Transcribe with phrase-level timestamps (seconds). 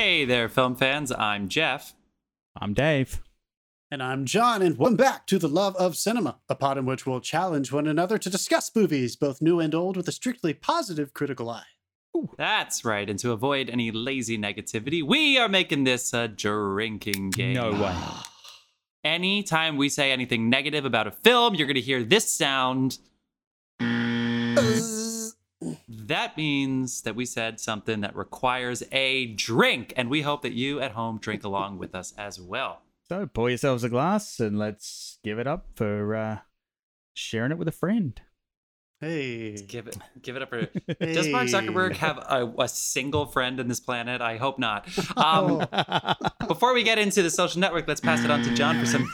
[0.00, 1.10] Hey there, film fans.
[1.10, 1.92] I'm Jeff.
[2.54, 3.20] I'm Dave.
[3.90, 7.04] And I'm John, and welcome back to The Love of Cinema, a pod in which
[7.04, 11.14] we'll challenge one another to discuss movies, both new and old, with a strictly positive
[11.14, 11.64] critical eye.
[12.36, 13.10] That's right.
[13.10, 17.54] And to avoid any lazy negativity, we are making this a drinking game.
[17.54, 17.96] No way.
[19.04, 22.98] Anytime we say anything negative about a film, you're going to hear this sound.
[23.80, 24.97] Uh.
[26.08, 30.80] That means that we said something that requires a drink, and we hope that you
[30.80, 32.80] at home drink along with us as well.
[33.10, 36.38] So pour yourselves a glass and let's give it up for uh,
[37.12, 38.18] sharing it with a friend.
[39.02, 39.56] Hey.
[39.56, 40.62] Give it, give it up for.
[41.00, 44.22] Does Mark Zuckerberg have a, a single friend in this planet?
[44.22, 44.88] I hope not.
[45.18, 45.66] Um,
[46.46, 49.12] before we get into the social network, let's pass it on to John for some.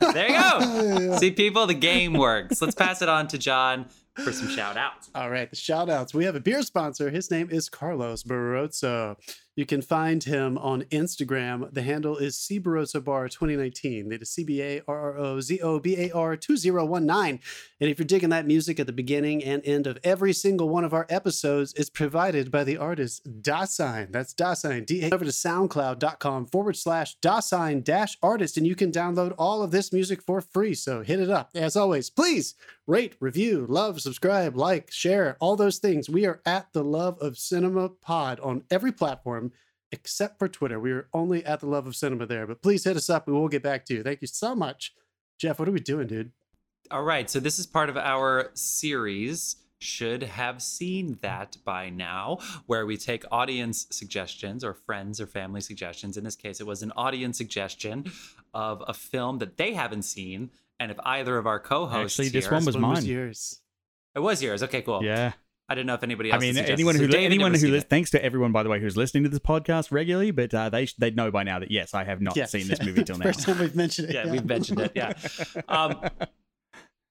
[0.14, 1.16] there you go.
[1.18, 2.60] See, people, the game works.
[2.60, 3.86] Let's pass it on to John
[4.18, 5.10] for some shout outs.
[5.14, 6.12] All right, the shout outs.
[6.12, 7.10] We have a beer sponsor.
[7.10, 9.16] His name is Carlos Barroso.
[9.58, 11.74] You can find him on Instagram.
[11.74, 14.08] The handle is C Barrozo Bar 2019.
[14.08, 17.40] That is C B A R R O Z O B A R 2019.
[17.80, 20.84] And if you're digging that music at the beginning and end of every single one
[20.84, 24.12] of our episodes, it's provided by the artist Dasein.
[24.12, 24.86] That's Dasein.
[24.86, 28.58] D A over to soundcloud.com forward slash Dasein dash artist.
[28.58, 30.74] And you can download all of this music for free.
[30.74, 31.50] So hit it up.
[31.56, 32.54] As always, please
[32.86, 36.08] rate, review, love, subscribe, like, share, all those things.
[36.08, 39.47] We are at the Love of Cinema Pod on every platform
[39.92, 40.78] except for Twitter.
[40.78, 43.26] We are only at the Love of Cinema there, but please hit us up.
[43.26, 44.02] We will get back to you.
[44.02, 44.92] Thank you so much.
[45.38, 46.32] Jeff, what are we doing, dude?
[46.90, 49.56] All right, so this is part of our series.
[49.80, 55.60] Should have seen that by now, where we take audience suggestions or friends or family
[55.60, 56.16] suggestions.
[56.16, 58.10] In this case, it was an audience suggestion
[58.52, 60.50] of a film that they haven't seen.
[60.80, 63.04] And if either of our co-hosts, Actually, this here- one was When mine.
[63.04, 63.60] yours?
[64.16, 64.64] it was yours.
[64.64, 65.04] Okay, cool.
[65.04, 65.34] Yeah.
[65.68, 66.72] I don't know if anybody I mean, had suggested.
[66.72, 67.90] anyone So who David anyone who seen lis- it.
[67.90, 70.86] thanks to everyone by the way who's listening to this podcast regularly, but uh, they
[70.86, 72.46] sh- they'd know by now that yes, I have not Yeah.
[72.46, 73.24] seen this movie till now.
[73.26, 74.14] First time we've mentioned it.
[74.14, 74.92] yeah, we've mentioned it.
[74.94, 75.12] Yeah.
[75.68, 76.00] Um,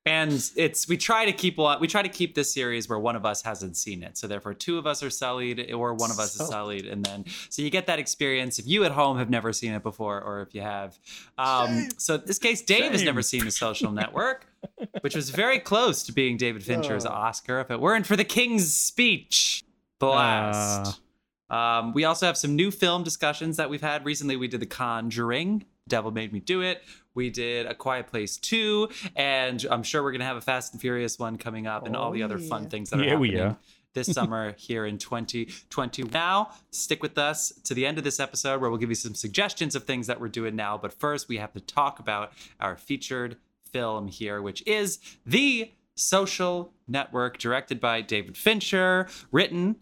[0.07, 3.16] and it's we try to keep one- we try to keep this series where one
[3.16, 4.18] of us hasn't seen it.
[4.18, 7.03] So therefore, two of us are sullied, or one of us is So- sullied, and
[7.06, 10.22] then so you get that experience if you at home have never seen it before,
[10.22, 10.97] or if you have.
[11.38, 14.47] Um, so in this case, Dave has never seen The Social Network,
[15.01, 17.09] which was very close to being David Fincher's Oh.
[17.09, 19.63] Oscar if it weren't for the King's Speech.
[20.00, 21.00] Blast.
[21.50, 24.35] Um, we also have some new film discussions that we've had recently.
[24.35, 26.84] We did The Conjuring, Devil Made Me Do It.
[27.14, 30.74] We did A Quiet Place 2, and I'm sure we're going to have a Fast
[30.74, 33.03] and Furious one coming up and all the Oh, other fun oh, things that are
[33.03, 33.58] Yeah, happening
[33.94, 36.03] this summer here in 2020.
[36.03, 39.16] Now, stick with us to the end of this episode where we'll give you some
[39.16, 40.78] suggestions of things that we're doing now.
[40.78, 43.38] But first, we have to talk about our featured
[43.72, 49.78] film here, which is The Social Network, directed by David Fincher, written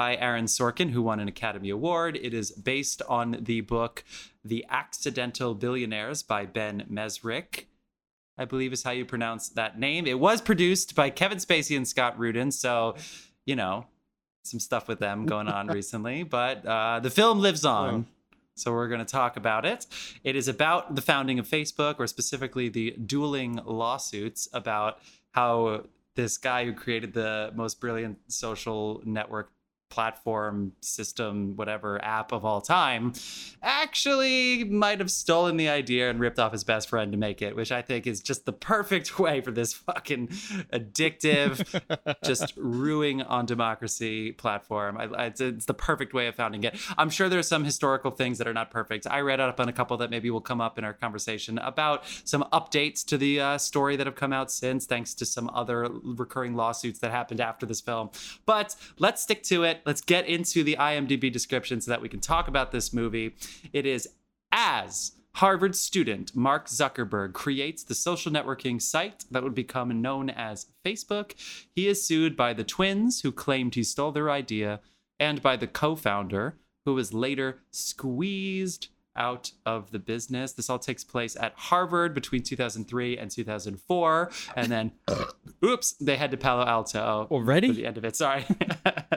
[0.00, 2.18] by Aaron Sorkin, who won an Academy Award.
[2.22, 4.02] It is based on the book
[4.42, 7.66] The Accidental Billionaires by Ben Mezrich.
[8.38, 10.06] I believe is how you pronounce that name.
[10.06, 12.96] It was produced by Kevin Spacey and Scott Rudin, so
[13.44, 13.88] you know
[14.42, 16.22] some stuff with them going on recently.
[16.22, 18.06] But uh, the film lives on,
[18.56, 19.86] so we're going to talk about it.
[20.24, 24.98] It is about the founding of Facebook, or specifically the dueling lawsuits about
[25.32, 25.84] how
[26.16, 29.50] this guy who created the most brilliant social network
[29.90, 33.12] platform system whatever app of all time
[33.62, 37.54] actually might have stolen the idea and ripped off his best friend to make it
[37.54, 40.28] which i think is just the perfect way for this fucking
[40.72, 41.60] addictive
[42.24, 44.96] just ruining on democracy platform.
[44.96, 46.76] I, I, it's, it's the perfect way of founding it.
[46.96, 49.06] I'm sure there's some historical things that are not perfect.
[49.08, 52.04] I read up on a couple that maybe will come up in our conversation about
[52.24, 55.88] some updates to the uh, story that have come out since thanks to some other
[56.02, 58.10] recurring lawsuits that happened after this film.
[58.46, 62.20] But let's stick to it let's get into the imdb description so that we can
[62.20, 63.34] talk about this movie
[63.72, 64.08] it is
[64.52, 70.66] as Harvard student Mark Zuckerberg creates the social networking site that would become known as
[70.84, 71.34] Facebook.
[71.74, 74.80] He is sued by the twins who claimed he stole their idea
[75.18, 80.52] and by the co founder who was later squeezed out of the business.
[80.52, 84.30] This all takes place at Harvard between 2003 and 2004.
[84.56, 84.92] And then,
[85.64, 87.72] oops, they head to Palo Alto Already?
[87.72, 88.16] the end of it.
[88.16, 88.44] Sorry.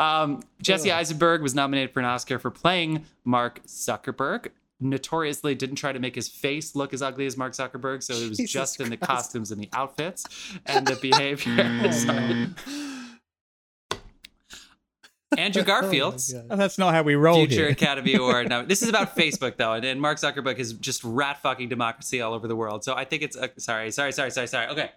[0.00, 4.48] um, Jesse Eisenberg was nominated for an Oscar for playing Mark Zuckerberg.
[4.80, 8.28] Notoriously didn't try to make his face look as ugly as Mark Zuckerberg, so it
[8.28, 9.10] was Jesus just in the Christ.
[9.10, 10.26] costumes and the outfits
[10.66, 11.54] and the behavior.
[15.38, 16.46] Andrew Garfield, Oh my God.
[16.50, 17.68] Oh, that's not how we roll future here.
[17.68, 18.48] Academy Award.
[18.48, 22.20] No, this is about Facebook though, and, and Mark Zuckerberg is just rat fucking democracy
[22.20, 22.84] all over the world.
[22.84, 24.68] So I think it's uh, sorry, sorry, sorry, sorry, sorry.
[24.68, 24.90] Okay.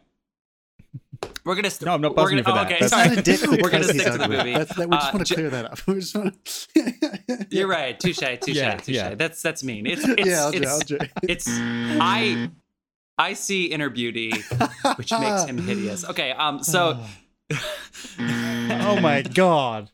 [1.47, 1.69] We're gonna.
[1.69, 2.65] St- No, I'm not we're buzzing gonna, you for oh.
[2.65, 3.09] Okay, That's sorry.
[3.09, 4.53] not a dick We're gonna because he's stick to the movie.
[4.53, 5.79] That's, that, we just Uh, want to J- clear that up.
[5.87, 7.47] We just want to.
[7.49, 7.99] You're right.
[7.99, 8.17] Touche.
[8.41, 8.47] Touche.
[8.55, 8.89] Yeah, touche.
[8.95, 9.15] yeah.
[9.15, 9.85] That's that's mean.
[9.87, 11.11] It's it's yeah, it's, Audrey, Audrey.
[11.23, 12.49] it's I
[13.17, 14.31] I see inner beauty,
[14.97, 16.03] which makes him hideous.
[16.05, 16.31] Okay.
[16.31, 16.61] Um.
[16.63, 16.99] So.
[18.19, 19.89] oh my god.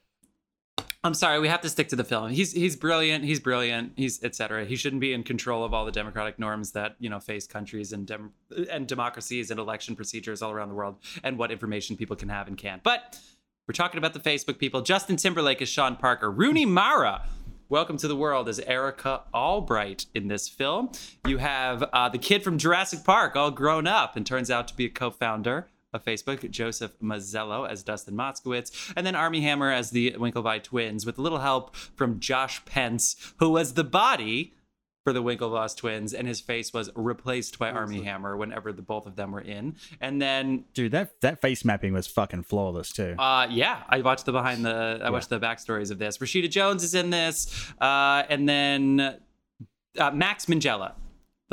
[1.06, 2.30] I'm sorry, we have to stick to the film.
[2.30, 3.26] He's he's brilliant.
[3.26, 3.92] He's brilliant.
[3.98, 4.64] He's etc.
[4.64, 7.92] He shouldn't be in control of all the democratic norms that you know face countries
[7.92, 8.32] and dem-
[8.72, 12.48] and democracies and election procedures all around the world, and what information people can have
[12.48, 12.84] and can't.
[12.84, 13.20] But
[13.68, 14.82] we're talking about the Facebook people.
[14.82, 16.32] Justin Timberlake is Sean Parker.
[16.32, 17.28] Rooney Mara.
[17.68, 20.92] Welcome to the world as Erica Albright in this film.
[21.26, 24.76] You have uh, the kid from Jurassic Park, all grown up, and turns out to
[24.76, 29.92] be a co-founder of Facebook, Joseph Mazzello as Dustin Moskovitz, and then Armie Hammer as
[29.92, 34.54] the Winklevi twins, with a little help from Josh Pence, who was the body
[35.04, 39.06] for the Winklevoss twins, and his face was replaced by Armie Hammer whenever the both
[39.06, 39.76] of them were in.
[40.00, 43.16] And then, Dude, that that face mapping was fucking flawless too.
[43.20, 46.20] uh, yeah, I watched the behind the, I watched the backstories of this.
[46.20, 49.18] Rashida Jones is in this, uh, and then
[50.00, 50.94] uh, Max Minghella.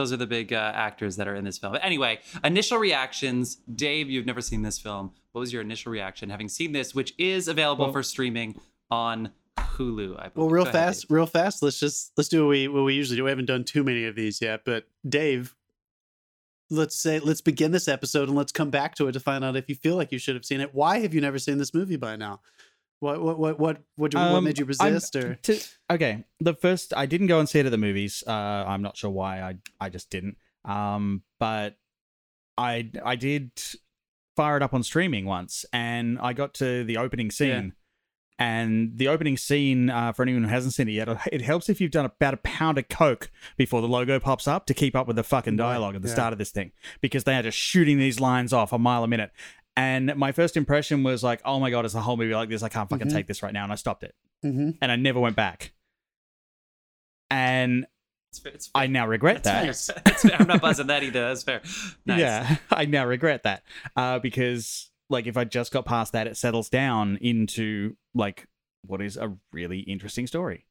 [0.00, 1.74] Those are the big uh, actors that are in this film.
[1.74, 3.56] But anyway, initial reactions.
[3.74, 5.12] Dave, you've never seen this film.
[5.32, 8.58] What was your initial reaction having seen this, which is available Well- for streaming
[8.90, 10.18] on Hulu?
[10.18, 11.10] I Well, real ahead, fast, Dave.
[11.10, 11.62] real fast.
[11.62, 13.24] Let's just let's do what we what we usually do.
[13.24, 15.54] We haven't done too many of these yet, but Dave,
[16.70, 19.54] let's say let's begin this episode and let's come back to it to find out
[19.54, 20.74] if you feel like you should have seen it.
[20.74, 22.40] Why have you never seen this movie by now?
[23.00, 25.16] What what what what what, what Um, made you I'm- resist?
[25.16, 25.60] or to-
[25.90, 28.22] okay, the first I didn't go and see it at the movies.
[28.26, 29.40] Uh, I'm not sure why.
[29.42, 30.36] I I just didn't.
[30.64, 31.76] Um, but
[32.58, 33.52] I I did
[34.36, 37.72] fire it up on streaming once, and I got to the opening scene.
[38.38, 41.78] And the opening scene, uh, for anyone who hasn't seen it yet, it helps if
[41.78, 45.06] you've done about a pound of coke before the logo pops up to keep up
[45.06, 46.14] with the fucking dialogue at the yeah.
[46.14, 46.72] start of this thing,
[47.02, 49.30] because they are just shooting these lines off a mile a minute.
[49.80, 52.62] And my first impression was like, "Oh my god, it's a whole movie like this?
[52.62, 53.12] I can't fucking Mhm.
[53.12, 54.76] take this right now." And I stopped it Mhm.
[54.82, 55.72] and I never went back.
[57.30, 57.86] And
[58.30, 59.64] It's, fair- it's I now regret that.
[59.66, 60.02] That's fair.
[60.04, 60.36] That's fair.
[60.38, 61.28] I'm not buzzing that either.
[61.28, 61.62] That's fair.
[62.06, 62.20] Nice.
[62.20, 63.62] Yeah, I now regret that
[63.96, 68.46] uh, because, like, if I just got past that, it settles down into like
[68.86, 70.66] what is a really interesting story.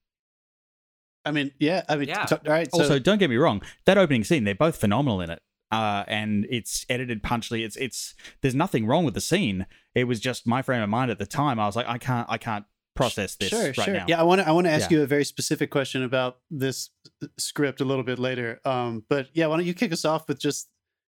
[1.25, 1.83] I mean, yeah.
[1.89, 2.25] I mean, Yeah.
[2.25, 2.69] t- all right.
[2.73, 5.41] So, also, don't get me wrong, that opening scene, they're both phenomenal in it.
[5.71, 7.63] Uh, and it's edited punchily.
[7.63, 9.67] It's it's there's nothing wrong with the scene.
[9.93, 11.59] It was just my frame of mind at the time.
[11.59, 13.93] I was like, I can't I can't process this sure, right sure.
[13.93, 14.05] now.
[14.07, 14.97] Yeah, I want to I want to ask Yeah.
[14.97, 16.89] you a very specific question about this
[17.23, 18.59] uh, script a little bit later.
[18.65, 20.69] Um, but yeah, why don't you kick us off with just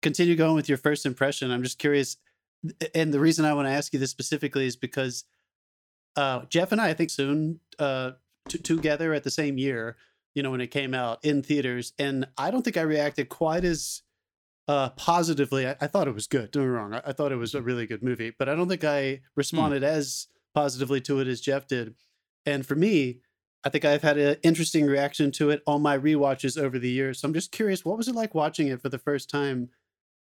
[0.02, 1.50] continue going with your first impression?
[1.52, 2.16] I'm just curious,
[2.94, 5.24] and the reason I want to ask you this specifically is because
[6.16, 8.12] uh, Jeff and I, I think soon uh,
[8.48, 9.96] t- together at the same year,
[10.34, 13.64] you know, when it came out in theaters, and I don't think I reacted quite
[13.64, 14.02] as
[14.70, 15.66] uh, positively.
[15.66, 16.50] I, I thought it was good.
[16.50, 16.94] Don't get me wrong.
[16.94, 19.82] I, I thought it was a really good movie, but I don't think I responded
[19.82, 21.94] as positively to it as Jeff did.
[22.46, 23.20] And for me,
[23.64, 27.20] I think I've had an interesting reaction to it on my rewatches over the years.
[27.20, 29.70] So I'm just curious, what was it like watching it for the first time?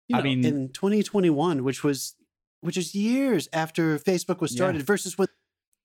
[0.08, 2.16] You I mean- in 2021, which was
[2.62, 4.58] which is years after Facebook was Yeah.
[4.58, 5.28] started, versus when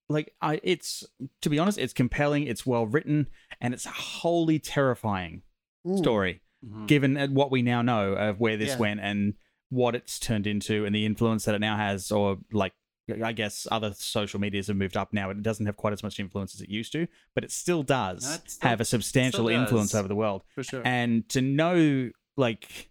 [0.08, 1.04] like I it's
[1.42, 3.28] to be honest, it's compelling, it's well written,
[3.60, 5.42] and it's a wholly terrifying
[5.86, 6.86] Mm, story, Mhm.
[6.86, 8.78] given uh, what we now know of where this Yeah.
[8.78, 9.34] went and
[9.68, 12.72] what it's turned into and the influence that it now has, or like
[13.22, 15.30] I guess other social medias have moved up now.
[15.30, 18.24] It doesn't have quite as much influence as it used to, but it still does
[18.28, 20.42] No, still- have a substantial influence over the world.
[20.54, 20.82] for sure.
[20.84, 22.90] And to know like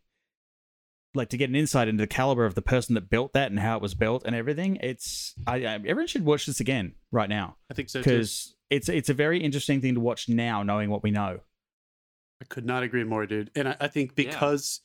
[1.14, 3.60] like to get an insight into the caliber of the person that built that and
[3.60, 7.30] how it was built and everything, it's I, I everyone should watch this again right
[7.30, 10.90] now I think so because it's it's a very interesting thing to watch now, knowing
[10.90, 11.40] what we know.
[12.42, 13.52] I could not agree more, dude.
[13.56, 14.26] And I, I think Yeah.
[14.26, 14.82] because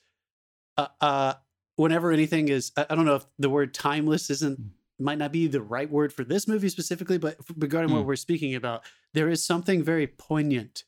[0.76, 1.34] uh, uh,
[1.76, 4.58] whenever anything is, I, I don't know if the word timeless isn't
[4.98, 8.06] might not be the right word for this movie specifically, but regarding what Hmm.
[8.06, 10.84] we're speaking about, there is something very poignant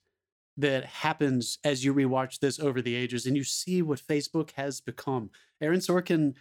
[0.59, 4.83] that happens as you rewatch this over the ages and you see what Facebook has
[4.83, 5.31] become.
[5.63, 6.35] Aaron Sorkin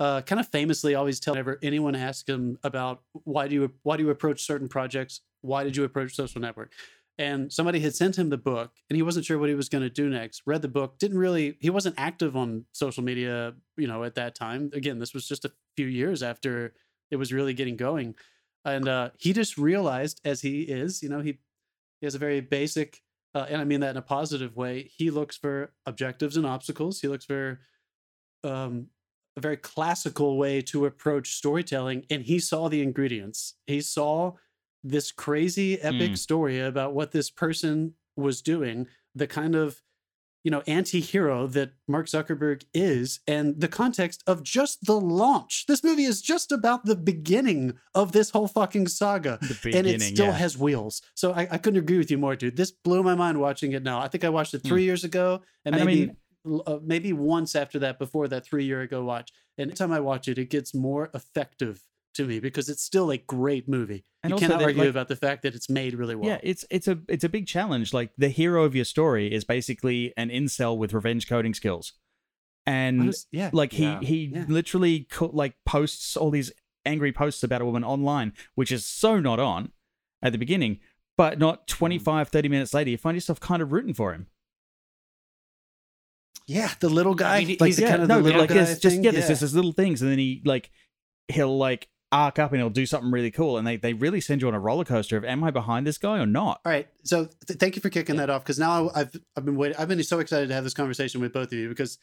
[0.00, 3.98] uh, kind of famously always tell whenever anyone asks him about why do you why
[3.98, 6.72] do you approach certain projects, why did you approach social network?
[7.18, 9.82] And somebody had sent him the book and he wasn't sure what he was going
[9.82, 10.42] to do next.
[10.46, 14.34] Read the book, didn't really he wasn't active on social media, you know, at that
[14.34, 14.70] time.
[14.72, 16.74] Again, this was just a few years after
[17.10, 18.14] it was really getting going.
[18.64, 21.38] And uh, he just realized as he is, you know, he
[22.00, 23.02] he has a very basic
[23.34, 24.90] uh, and I mean that in a positive way.
[24.96, 27.00] He looks for objectives and obstacles.
[27.00, 27.60] He looks for
[28.42, 28.86] um,
[29.36, 33.54] a very classical way to approach storytelling, and he saw the ingredients.
[33.66, 34.34] He saw
[34.84, 36.18] this crazy epic Mm.
[36.18, 39.82] story about what this person was doing, the kind of
[40.44, 45.66] you know anti-hero that Mark Zuckerberg is and the context of just the launch.
[45.66, 49.38] This movie is just about the beginning of this whole fucking saga.
[49.42, 50.32] The and it still yeah.
[50.32, 51.02] has wheels.
[51.14, 52.56] So I, I couldn't agree with you more, dude.
[52.56, 53.98] This blew my mind watching it now.
[54.00, 55.74] I think I watched it three years ago and.
[55.74, 56.16] And I maybe mean-
[56.66, 59.32] uh, maybe once after that before that three year ago watch.
[59.58, 61.84] And every time I watch it, it gets more effective
[62.18, 64.04] to me because it's still a great movie.
[64.22, 66.28] And you cannot argue like- about the fact that it's made really well.
[66.28, 67.94] Yeah, it's it's a it's a big challenge.
[67.94, 71.94] Like the hero of your story is basically an incel with revenge coding skills,
[72.66, 73.50] and is- yeah.
[73.52, 74.00] like he Yeah.
[74.00, 74.44] he Yeah.
[74.48, 76.52] literally co- like posts all these
[76.84, 79.72] angry posts about a woman online, which is so not on
[80.22, 80.80] at the beginning,
[81.16, 81.66] but not mm.
[81.66, 84.26] 25, 30 minutes later, you find yourself kind of rooting for him.
[86.46, 88.48] Yeah, the little guy, mean, like he's- the yeah, kind of no, the little like
[88.48, 90.70] guy there's just thing, yeah, there's just these little things, and then he like
[91.28, 94.40] he'll like arc up and it'll do something really cool, and they they really send
[94.42, 96.60] you on a roller coaster of am I behind this guy or not?
[96.64, 99.44] All right, so th- thank you for kicking that off because now I- I've I've
[99.44, 99.76] been waiting.
[99.78, 101.98] I've been so excited to have this conversation with both of you because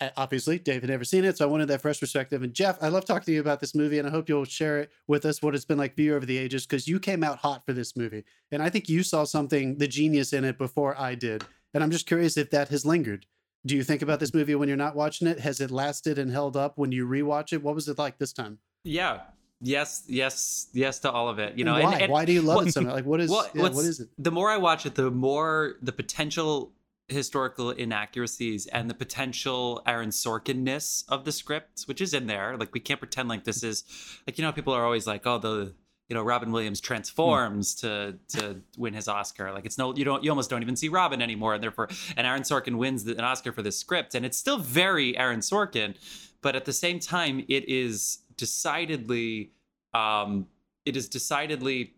[0.00, 2.42] uh, obviously Dave had never seen it, so I wanted that fresh perspective.
[2.44, 4.78] And Jeff, I love talking to you about this movie, and I hope you'll share
[4.80, 7.24] it with us what it's been like for you over the ages because you came
[7.24, 10.58] out hot for this movie, and I think you saw something the genius in it
[10.58, 13.26] before I did, and I'm just curious if that has lingered.
[13.66, 15.40] Do you think about this movie when you're not watching it?
[15.40, 17.62] Has it lasted and held up when you rewatch it?
[17.62, 18.58] What was it like this time?
[18.84, 19.20] Yeah.
[19.60, 21.58] Yes, yes, yes to all of it.
[21.58, 21.92] You know, why?
[21.92, 22.94] and, and- why do you love well- it so much?
[22.94, 24.08] Like, what is well, yeah, what is it?
[24.18, 26.72] The more I watch it, the more the potential
[27.10, 32.56] historical inaccuracies and the potential Aaron Sorkin-ness of the script, which is in there.
[32.56, 33.84] Like we can't pretend like this is
[34.26, 35.74] like you know people are always like, oh the
[36.08, 37.86] you know Robin Williams transforms hmm.
[37.86, 39.52] to to win his Oscar.
[39.52, 42.26] Like it's no you don't you almost don't even see Robin anymore, and therefore and
[42.26, 45.94] Aaron Sorkin wins the, an Oscar for this script, and it's still very Aaron Sorkin,
[46.40, 49.52] but at the same time it is decidedly
[49.94, 50.46] um
[50.84, 51.94] it is decidedly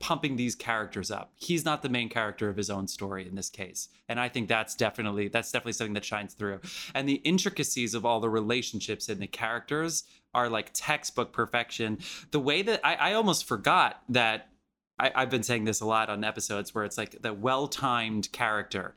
[0.00, 1.32] pumping these characters up.
[1.34, 3.88] He's not the main character of his own story in this case.
[4.08, 6.60] And I think that's definitely that's definitely something that shines through.
[6.94, 11.98] And the intricacies of all the relationships and the characters are like textbook perfection.
[12.32, 14.48] The way that I, I almost forgot that
[14.98, 18.96] I, I've been saying this a lot on episodes where it's like the well-timed character.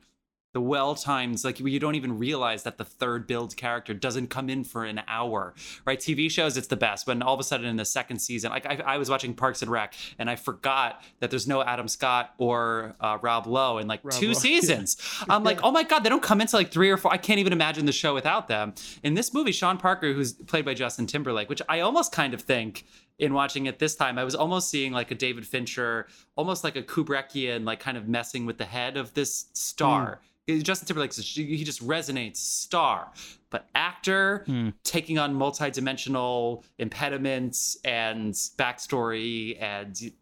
[0.54, 4.48] The well times like you don't even realize that the third build character doesn't come
[4.48, 5.98] in for an hour, right?
[5.98, 7.06] TV shows, it's the best.
[7.06, 9.60] When all of a sudden in the second season, like I, I was watching Parks
[9.60, 13.86] and Rec, and I forgot that there's no Adam Scott or uh, Rob Lowe in
[13.86, 14.38] like Rob two Lowe, yeah.
[14.38, 14.96] seasons.
[15.28, 17.12] I'm like, oh my god, they don't come into like three or four.
[17.12, 18.74] I can't even imagine the show without them.
[19.02, 22.40] In this movie, Sean Parker, who's played by Justin Timberlake, which I almost kind of
[22.40, 22.86] think
[23.18, 26.76] in watching it this time, I was almost seeing like a David Fincher, almost like
[26.76, 30.20] a Kubrickian, like kind of messing with the head of this star.
[30.48, 33.12] Justin Timberlake, he just resonates star,
[33.50, 34.70] but actor Hmm.
[34.82, 40.12] taking on multi-dimensional impediments and backstory and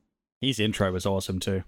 [0.40, 1.62] His intro was awesome too.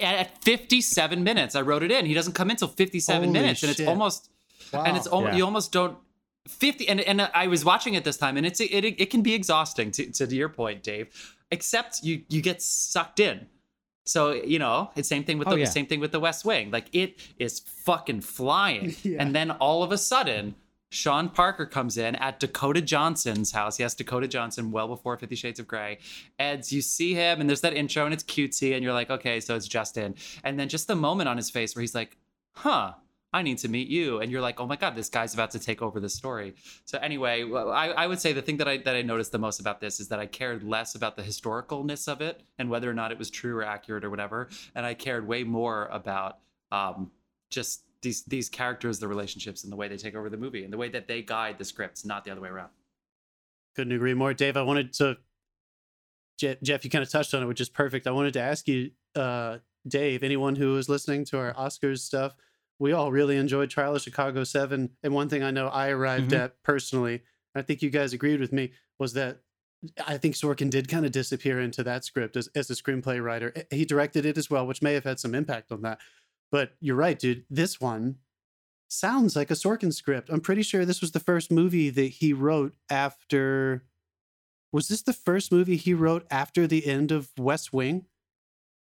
[0.00, 2.06] and at 57 minutes, I wrote it in.
[2.06, 3.88] He doesn't come in till 57 Holy minutes, and it's shit.
[3.88, 4.30] almost
[4.72, 5.36] and it's almost Yeah.
[5.38, 5.98] you almost don't
[6.48, 9.34] 50 and and I was watching it this time, and it's it it can be
[9.34, 11.36] exhausting to to your point, Dave.
[11.50, 13.46] Except you you get sucked in.
[14.06, 15.64] So you know, it's same thing with Oh, the yeah.
[15.66, 16.70] same thing with the West Wing.
[16.70, 19.18] Like it is fucking flying, Yeah.
[19.20, 20.54] and then all of a sudden.
[20.92, 23.78] Sean Parker comes in at Dakota Johnson's house.
[23.78, 25.98] Yes, Dakota Johnson, well before Fifty Shades of Grey.
[26.40, 29.38] Eds, you see him, and there's that intro, and it's cutesy, and you're like, okay,
[29.38, 30.16] so it's Justin.
[30.42, 32.16] And then just the moment on his face where he's like,
[32.56, 32.94] huh,
[33.32, 34.20] I need to meet you.
[34.20, 36.54] And you're like, oh my God, this guy's about to take over the story.
[36.84, 39.60] So anyway, I, I would say the thing that I that I noticed the most
[39.60, 42.94] about this is that I cared less about the historicalness of it and whether or
[42.94, 44.48] not it was true or accurate or whatever.
[44.74, 46.38] And I cared way more about
[46.72, 47.10] um,
[47.50, 50.72] just these these characters, the relationships, and the way they take over the movie and
[50.72, 52.70] the way that they guide the scripts, not the other way around.
[53.76, 54.56] Couldn't agree more, Dave.
[54.56, 55.16] I wanted to,
[56.38, 58.08] Je- Jeff, you kind of touched on it, which is perfect.
[58.08, 62.34] I wanted to ask you, uh, Dave, anyone who is listening to our Oscars stuff,
[62.80, 64.90] we all really enjoyed Trial of Chicago 7.
[65.04, 66.38] And one thing I know I arrived Mhm.
[66.40, 67.22] at personally,
[67.54, 69.42] I think you guys agreed with me, was that
[70.06, 73.54] I think Sorkin did kind of disappear into that script as, as a screenplay writer.
[73.70, 76.00] He directed it as well, which may have had some impact on that.
[76.50, 77.44] But you're right, dude.
[77.48, 78.18] This one
[78.88, 80.28] sounds like a Sorkin script.
[80.30, 83.84] I'm pretty sure this was the first movie that he wrote after.
[84.72, 88.06] Was this the first movie he wrote after the end of West Wing?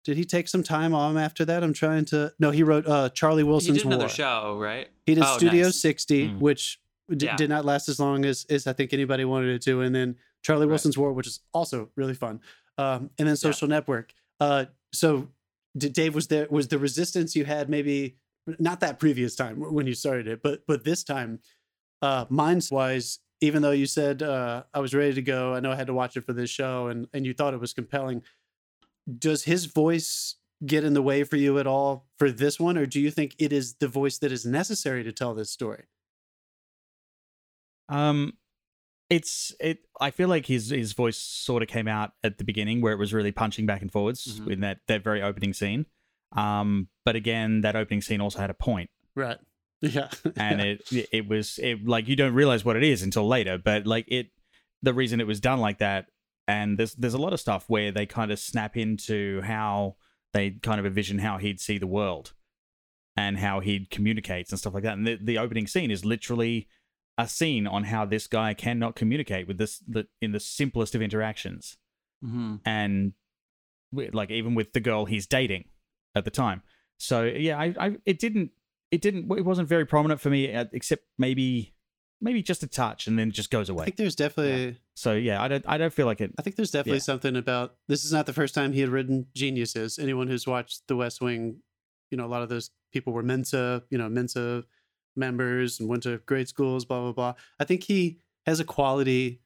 [0.07, 1.63] Did he take some time off after that?
[1.65, 2.33] I'm trying to.
[2.39, 4.09] No, he wrote uh, Charlie He Wilson's did another War.
[4.09, 4.89] show, right?
[5.05, 5.77] He did Oh, Studio nice.
[5.81, 6.39] 60, Mm.
[6.39, 6.81] which
[7.15, 7.37] d- Yeah.
[7.37, 9.81] did not last as long as, as I think anybody wanted it to.
[9.81, 10.71] And then Charlie Right.
[10.71, 12.41] Wilson's War, which is also really fun.
[12.79, 14.15] Um, and then Social Network.
[14.39, 15.29] Uh, so
[15.77, 18.17] did Dave was there was the resistance you had maybe
[18.61, 21.41] not that previous time when you started it, but but this time,
[22.01, 25.73] uh, minds wise, even though you said uh, I was ready to go, I know
[25.73, 28.23] I had to watch it for this show, and and you thought it was compelling.
[29.19, 32.87] Does his voice get in the way for you at all for this one, or
[32.87, 35.85] do you think it is the voice that is necessary to tell this story?
[37.89, 38.33] Um,
[39.09, 39.79] it's it.
[40.01, 42.99] I feel like his his voice sort of came out at the beginning where it
[42.99, 44.53] was really punching back and forwards Mhm.
[44.53, 45.87] in that that very opening scene.
[46.33, 49.39] Um, but again, that opening scene also had a point, Right.
[49.81, 50.11] Yeah.
[50.37, 50.83] and it
[51.13, 53.59] it was it like you don't realize what it is until later.
[53.59, 54.31] But like it,
[54.83, 56.07] the reason it was done like that,
[56.49, 59.97] and there's there's a lot of stuff where they kind of snap into how
[60.33, 62.33] they kind of envision how he'd see the world,
[63.17, 64.97] and how he'd communicates and stuff like that.
[64.97, 66.69] And the the opening scene is literally
[67.19, 71.01] a scene on how this guy cannot communicate with this the, in the simplest of
[71.03, 71.77] interactions
[72.25, 72.57] Mm-hmm.
[72.65, 73.13] and
[73.93, 75.67] like even with the girl he's dating
[76.15, 76.63] at the time
[76.99, 78.53] so yeah i, I it didn't
[78.91, 81.75] it didn't it wasn't very prominent for me uh, except maybe
[82.21, 83.83] maybe just a touch and then it just goes away.
[83.83, 86.57] I think there's definitely so yeah i don't i don't feel like it I think
[86.57, 87.03] there's definitely Yeah.
[87.03, 89.99] something about this is not the first time he had written geniuses.
[89.99, 91.61] Anyone who's watched The West Wing,
[92.11, 94.65] you know, a lot of those people were Mensa, you know, Mensa
[95.15, 97.35] members and went to grade schools, blah, blah, blah.
[97.61, 99.41] I think he has a quality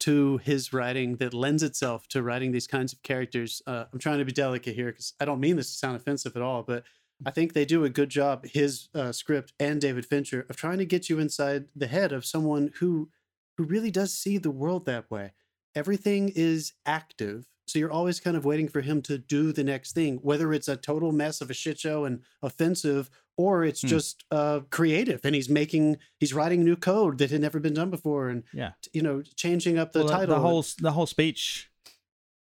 [0.00, 3.62] to his writing that lends itself to writing these kinds of characters.
[3.66, 6.34] Uh, I'm trying to be delicate here because I don't mean this to sound offensive
[6.36, 6.84] at all, but
[7.24, 10.78] I think they do a good job, his uh, script and David Fincher, of trying
[10.78, 13.10] to get you inside the head of someone who
[13.56, 15.32] who really does see the world that way.
[15.76, 17.46] Everything is active.
[17.66, 20.68] So you're always kind of waiting for him to do the next thing, whether it's
[20.68, 23.86] a total mess of a shit show and offensive, or it's Hmm.
[23.88, 27.90] just uh, creative and he's making, he's writing new code that had never been done
[27.90, 30.34] before and, yeah you know, changing up the Well, title.
[30.34, 31.70] the whole the whole speech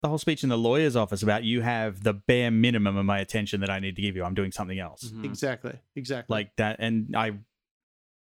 [0.02, 3.20] the whole speech in the lawyer's office about you have the bare minimum of my
[3.20, 5.26] attention that i need to give you i'm doing something else Mm-hmm.
[5.26, 5.80] Exactly.
[5.96, 6.34] Exactly.
[6.34, 7.34] like that and i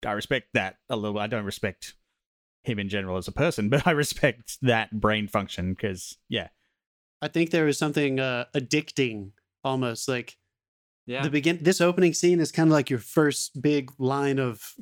[0.06, 1.96] i respect that a little i don't respect
[2.64, 6.48] him in general as a person but i respect that brain function because yeah
[7.20, 9.32] I think there is something uh, addicting
[9.64, 10.38] almost like
[11.08, 11.24] Yeah.
[11.24, 14.76] the begin this opening scene is kind of like your first big line of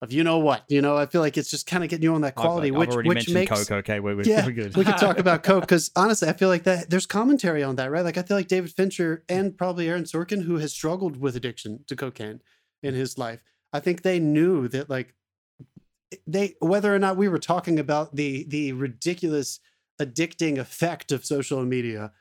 [0.00, 2.14] of you know what you know i feel like it's just kind of getting you
[2.14, 4.22] on that uh, quality I've, I've which already which mentioned makes coke okay we're, we're,
[4.22, 4.76] Yeah, we're good.
[4.76, 7.90] we could talk about coke because honestly i feel like that there's commentary on that
[7.90, 8.04] right?
[8.04, 11.84] Like i feel like david fincher and probably aaron sorkin who has struggled with addiction
[11.88, 12.40] to cocaine
[12.82, 13.42] in his life
[13.72, 15.14] i think they knew that like
[16.26, 19.60] they whether or not we were talking about the the ridiculous
[20.00, 22.12] addicting effect of social media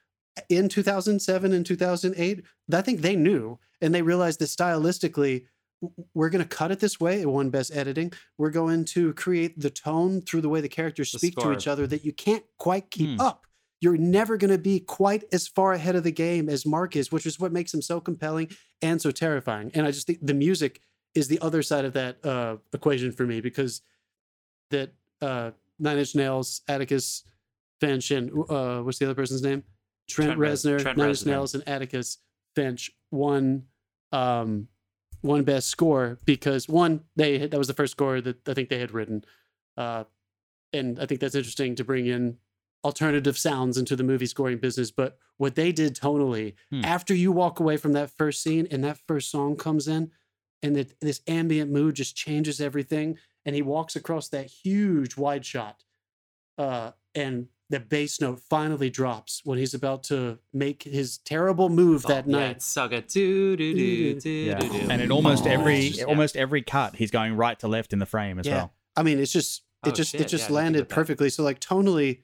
[0.50, 5.46] in 2007 and 2008 i think they knew and they realized that stylistically
[6.14, 8.12] we're going to cut it this way it won best editing.
[8.38, 11.68] We're going to create the tone through the way the characters The speak to each
[11.68, 13.22] other that you can't quite keep Hmm.
[13.22, 13.46] up.
[13.80, 17.12] You're never going to be quite as far ahead of the game as mark is
[17.12, 18.50] which is what makes him so compelling
[18.82, 19.70] and so terrifying.
[19.76, 20.82] And i just think the music
[21.14, 23.82] is the other side of that uh, equation for me because
[24.72, 27.24] that uh, nine inch nails atticus
[27.80, 29.64] finch and uh, what's the other person's name?
[30.10, 30.80] Trent, Trent reznor.
[30.82, 32.18] Trent nine inch nails and atticus
[32.56, 33.64] finch won
[34.12, 34.68] um
[35.22, 38.80] one best score because one they that was the first score that i think they
[38.80, 39.24] had written
[39.78, 40.04] uh
[40.74, 42.38] and i think that's interesting to bring in
[42.84, 46.86] alternative sounds into the movie scoring business but what they did tonally Hmm.
[46.86, 50.12] after you walk away from that first scene and that first song comes in
[50.64, 55.46] and that this ambient mood just changes everything and he walks across that huge wide
[55.46, 55.84] shot
[56.58, 62.06] uh and the bass note finally drops when he's about to make his terrible move
[62.06, 62.74] Oh, that yeah, night.
[63.10, 64.78] Do, do, do, do, yeah do, do.
[64.90, 66.06] and in almost Oh, every it's just- yeah.
[66.06, 68.56] almost every cut he's going right to left in the frame as Yeah.
[68.56, 70.76] well I mean, it's just it Oh, just shit, it just yeah, I didn't think
[70.88, 71.30] landed perfectly.
[71.30, 72.22] So like tonally,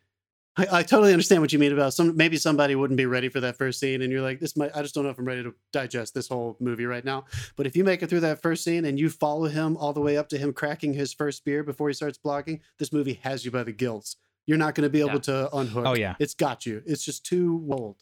[0.57, 3.39] I, I totally understand what you mean about some maybe somebody wouldn't be ready for
[3.41, 5.43] that first scene, and you're like, this might I just don't know if I'm ready
[5.43, 7.25] to digest this whole movie right now.
[7.55, 10.01] But if you make it through that first scene and you follow him all the
[10.01, 13.45] way up to him cracking his first beer before he starts blocking, this movie has
[13.45, 14.15] you by the gills.
[14.45, 15.19] You're not going to be able Yeah.
[15.19, 15.85] to unhook.
[15.85, 16.15] Oh, yeah.
[16.19, 16.81] it's got you.
[16.85, 17.97] It's just too old.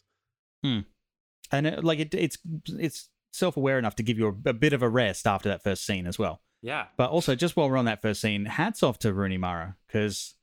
[0.64, 0.80] Hmm.
[1.50, 4.80] and it, like it, it's it's self-aware enough to give you a, a bit of
[4.82, 6.86] a rest after that first scene as well yeah.
[6.96, 10.36] But also, just while we're on that first scene, hats off to Rooney Mara because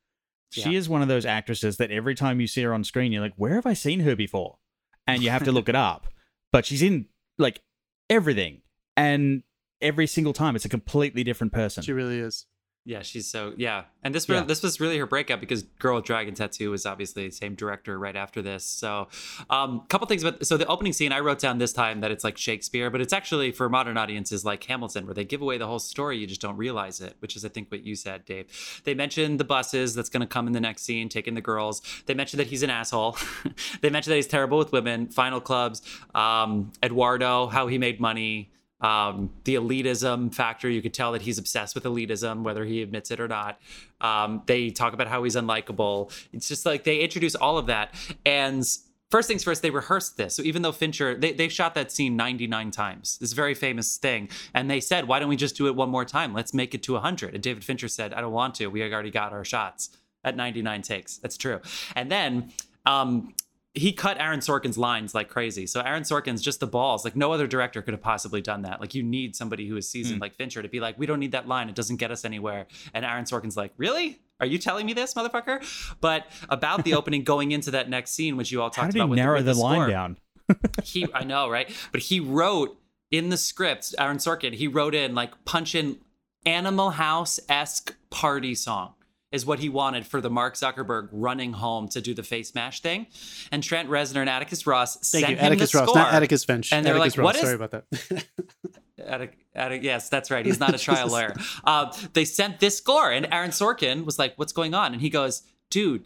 [0.51, 0.77] she Yeah.
[0.79, 3.35] is one of those actresses that every time you see her on screen, you're like,
[3.37, 4.57] where have I seen her before?
[5.07, 6.07] And you have to look it up.
[6.51, 7.05] But she's in
[7.37, 7.61] like
[8.09, 8.63] everything,
[8.97, 9.43] and
[9.81, 11.83] every single time it's a completely different person.
[11.83, 12.45] She really is.
[12.85, 14.41] Yeah, she's so yeah, and this Yeah.
[14.41, 17.99] this was really her breakup because Girl with Dragon Tattoo was obviously the same director
[17.99, 18.63] right after this.
[18.63, 19.09] So,
[19.49, 22.09] um, a couple things about so the opening scene I wrote down this time that
[22.09, 25.57] it's like Shakespeare, but it's actually for modern audiences like Hamilton, where they give away
[25.57, 28.25] the whole story, you just don't realize it, which is I think what you said,
[28.25, 28.81] Dave.
[28.85, 31.81] They mentioned the buses that's going to come in the next scene, taking the girls.
[32.05, 33.17] They mentioned that he's an asshole.
[33.81, 35.07] they mentioned that he's terrible with women.
[35.09, 35.81] Final clubs,
[36.15, 40.69] um, Eduardo, how he made money um, the elitism factor.
[40.69, 43.59] You could tell that he's obsessed with elitism, whether he admits it or not.
[44.01, 46.11] Um, they talk about how he's unlikable.
[46.33, 47.93] It's just like they introduce all of that.
[48.25, 48.63] And
[49.09, 50.35] first things first, they rehearsed this.
[50.35, 54.29] So even though Fincher, they, they shot that scene 99 times, this very famous thing.
[54.53, 56.33] And they said, why don't we just do it one more time?
[56.33, 57.33] Let's make it to 100.
[57.33, 58.67] And David Fincher said, I don't want to.
[58.67, 59.89] We already got our shots
[60.23, 61.17] at 99 takes.
[61.17, 61.59] That's true.
[61.95, 62.51] And then
[62.85, 63.33] um,
[63.75, 65.67] he cut Aaron Sorkin's lines like crazy.
[65.67, 67.05] So Aaron Sorkin's just the balls.
[67.05, 68.81] Like no other director could have possibly done that.
[68.81, 70.21] Like you need somebody who is seasoned Mm.
[70.21, 71.69] like Fincher to be like, we don't need that line.
[71.69, 72.65] It doesn't get us anywhere.
[72.93, 74.19] And Aaron Sorkin's like, really?
[74.39, 75.95] Are you telling me this, motherfucker?
[76.01, 79.17] But about the opening going into that next scene, which you all talked about with
[79.17, 80.17] narrow with the, line score, down?
[80.83, 81.69] he I know, right?
[81.91, 82.75] But he wrote
[83.11, 85.97] in the script, Aaron Sorkin, he wrote in like punch in
[86.45, 88.93] Animal House esque party song
[89.31, 92.81] is what he wanted for the Mark Zuckerberg running home to do the face mash
[92.81, 93.05] thing.
[93.51, 96.01] And Trent Reznor and Atticus Ross Thank sent you, him Atticus the Ross, score.
[96.01, 96.73] not Atticus Finch.
[96.73, 97.25] And they're Atticus like, Ross.
[97.25, 98.25] "What is- Sorry about that.
[99.05, 100.45] Attic, Attic, yes, that's right.
[100.45, 101.33] He's not a trial lawyer.
[101.63, 105.09] Uh, they sent this score, and Aaron Sorkin was like, "What's going on?" And he
[105.09, 106.05] goes, "Dude,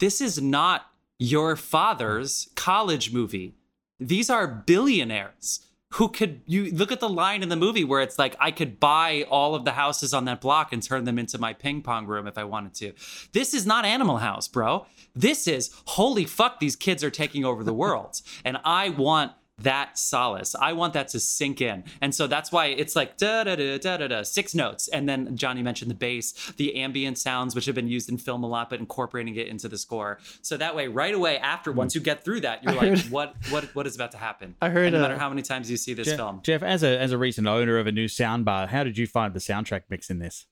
[0.00, 0.86] this is not
[1.18, 3.54] your father's college movie.
[4.00, 5.60] These are billionaires."
[5.94, 8.80] Who could you look at the line in the movie where it's like I could
[8.80, 12.06] buy all of the houses on that block and turn them into my ping pong
[12.06, 12.92] room if I wanted to.
[13.32, 14.86] This is not Animal House, bro.
[15.14, 18.20] This is holy fuck these kids are taking over the world.
[18.44, 20.54] and I want that solace.
[20.54, 21.84] I want that to sink in.
[22.00, 24.88] And so that's why it's like da da da da da da six notes.
[24.88, 28.44] And then Johnny mentioned the bass, the ambient sounds, which have been used in film
[28.44, 30.18] a lot, but incorporating it into the score.
[30.42, 33.10] So that way, right away after, once you get through that, you're I like, heard-
[33.10, 34.54] what what what is about to happen?
[34.60, 36.40] I heard, And no matter uh, how many times you see this Jeff, film.
[36.42, 39.32] Jeff, as a as a recent owner of a new soundbar, how did you find
[39.34, 40.46] the soundtrack mix in this?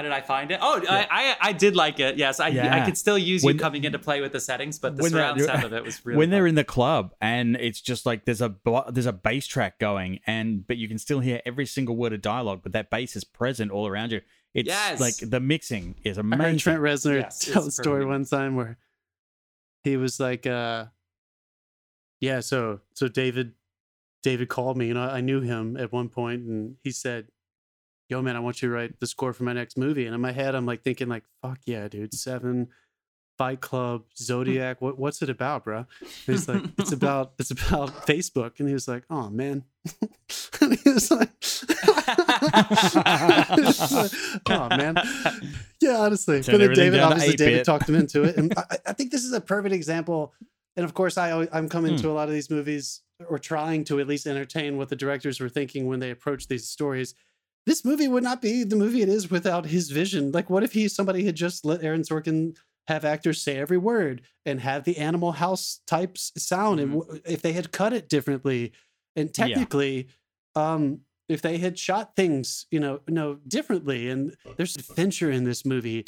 [0.00, 0.58] How did I find it?
[0.62, 2.16] Oh, I, I I did like it.
[2.16, 4.78] Yes, I I could still use When- you coming in to play with the settings,
[4.78, 7.12] but the when they're- surround sound of it was really when they're in the club
[7.20, 8.54] and it's just like there's a
[8.90, 12.22] there's a bass track going and but you can still hear every single word of
[12.22, 14.22] dialogue, but that bass is present all around you.
[14.54, 14.98] It's Yes.
[15.00, 16.44] like the mixing is I amazing.
[16.46, 18.08] heard Trent Reznor Yes, tell a story perfect.
[18.08, 18.78] one time where
[19.84, 20.86] he was like, uh,
[22.20, 23.52] "Yeah, so so David,
[24.22, 27.28] David called me, and I, I knew him at one point, and he said."
[28.10, 30.04] Yo, man, I want you to write the score for my next movie.
[30.04, 32.12] And in my head, I'm like thinking, like, fuck yeah, dude.
[32.12, 32.68] Seven,
[33.38, 34.80] Fight Club, Zodiac.
[34.82, 35.78] What, what's it about, bro?
[36.00, 38.58] And he's like, it's about it's about Facebook.
[38.58, 39.62] And he was like, oh man.
[40.60, 41.30] and he was like,
[44.48, 44.96] oh man.
[45.80, 46.42] Yeah, honestly.
[46.42, 47.64] Turn But then David, obviously, David 8-bit.
[47.64, 48.36] talked him into it.
[48.36, 50.34] And I, I think this is a perfect example.
[50.76, 51.98] And of course, I I'm coming Hmm.
[52.02, 55.40] to a lot of these movies or trying to at least entertain what the directors
[55.40, 57.14] were thinking when they approached these stories.
[57.70, 60.32] This movie would not be the movie it is without his vision.
[60.32, 62.56] Like, what if he somebody had just let Aaron Sorkin
[62.88, 67.42] have actors say every word and have the Animal House types sound, and w- if
[67.42, 68.72] they had cut it differently,
[69.14, 69.44] and Yeah.
[69.44, 70.08] technically,
[70.56, 75.64] um, if they had shot things, you know, no differently, and there's Fincher in this
[75.64, 76.06] movie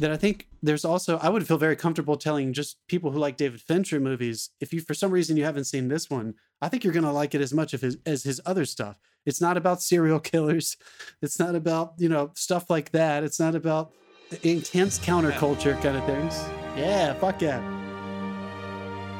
[0.00, 3.36] that I think there's also I would feel very comfortable telling just people who like
[3.36, 6.82] David Fincher movies if you for some reason you haven't seen this one I think
[6.82, 8.98] you're gonna like it as much of his, as his other stuff.
[9.26, 10.78] It's not about serial killers.
[11.20, 13.22] It's not about you know stuff like that.
[13.22, 13.92] It's not about
[14.32, 16.42] uh, intense counterculture kind of things.
[16.74, 17.83] Yeah, fuck yeah.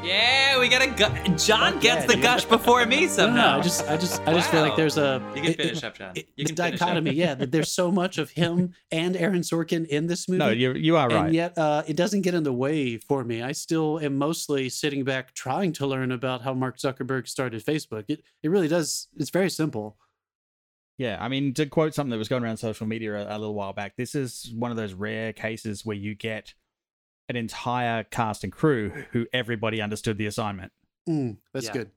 [0.05, 2.23] Yeah, we got a gu- John Fuck gets yeah, the dude.
[2.23, 3.53] gush before me No, somehow.
[3.55, 5.79] no, I just I just I just feel like there's a you can it- finish
[5.79, 6.13] it- up, John.
[6.15, 6.79] it- You can finish up.
[6.79, 10.39] dichotomy, yeah, that there's so much of him and Aaron Sorkin in this movie.
[10.39, 11.27] no, you you are right.
[11.27, 13.43] And yet, uh, it doesn't get in the way for me.
[13.43, 18.05] I still am mostly sitting back trying to learn about how Mark Zuckerberg started Facebook.
[18.09, 19.09] It it really does.
[19.17, 19.97] It's very simple.
[20.99, 23.55] Yeah, I mean, to quote something that was going around social media a, a little
[23.55, 26.55] while back, this is one of those rare cases where you get
[27.29, 30.73] an entire cast and crew who everybody understood the assignment.
[31.09, 31.73] Mm, that's Yeah.
[31.73, 31.91] good.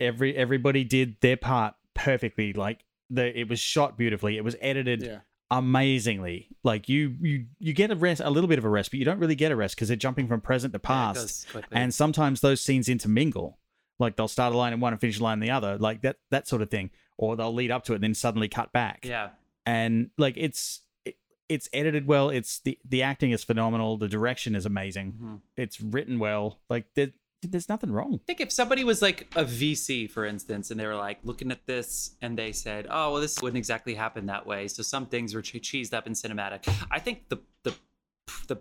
[0.00, 2.52] Every everybody did their part perfectly.
[2.52, 4.36] Like the it was shot beautifully.
[4.36, 5.20] It was edited Yeah.
[5.50, 6.48] amazingly.
[6.62, 9.04] Like you you you get a rest, a little bit of a rest, but you
[9.04, 11.16] don't really get a rest because they're jumping from present to past.
[11.18, 11.76] goes quickly.
[11.76, 13.58] and sometimes those scenes intermingle
[13.98, 16.02] like they'll start a line in one and finish a line in the other like
[16.02, 18.72] that that sort of thing or they'll lead up to it and then suddenly cut
[18.72, 19.28] back yeah,
[19.66, 20.83] and like it's it,
[21.48, 25.40] it's edited well it's the the acting is phenomenal the direction is amazing Mhm.
[25.56, 29.44] it's written well like there, there's nothing wrong I think if somebody was like a
[29.44, 33.20] VC, for instance, and they were like looking at this and they said, "Oh, well,
[33.20, 36.66] this wouldn't exactly happen that way," so some things were che- cheesed up in cinematic.
[36.90, 37.74] I think the the
[38.48, 38.56] the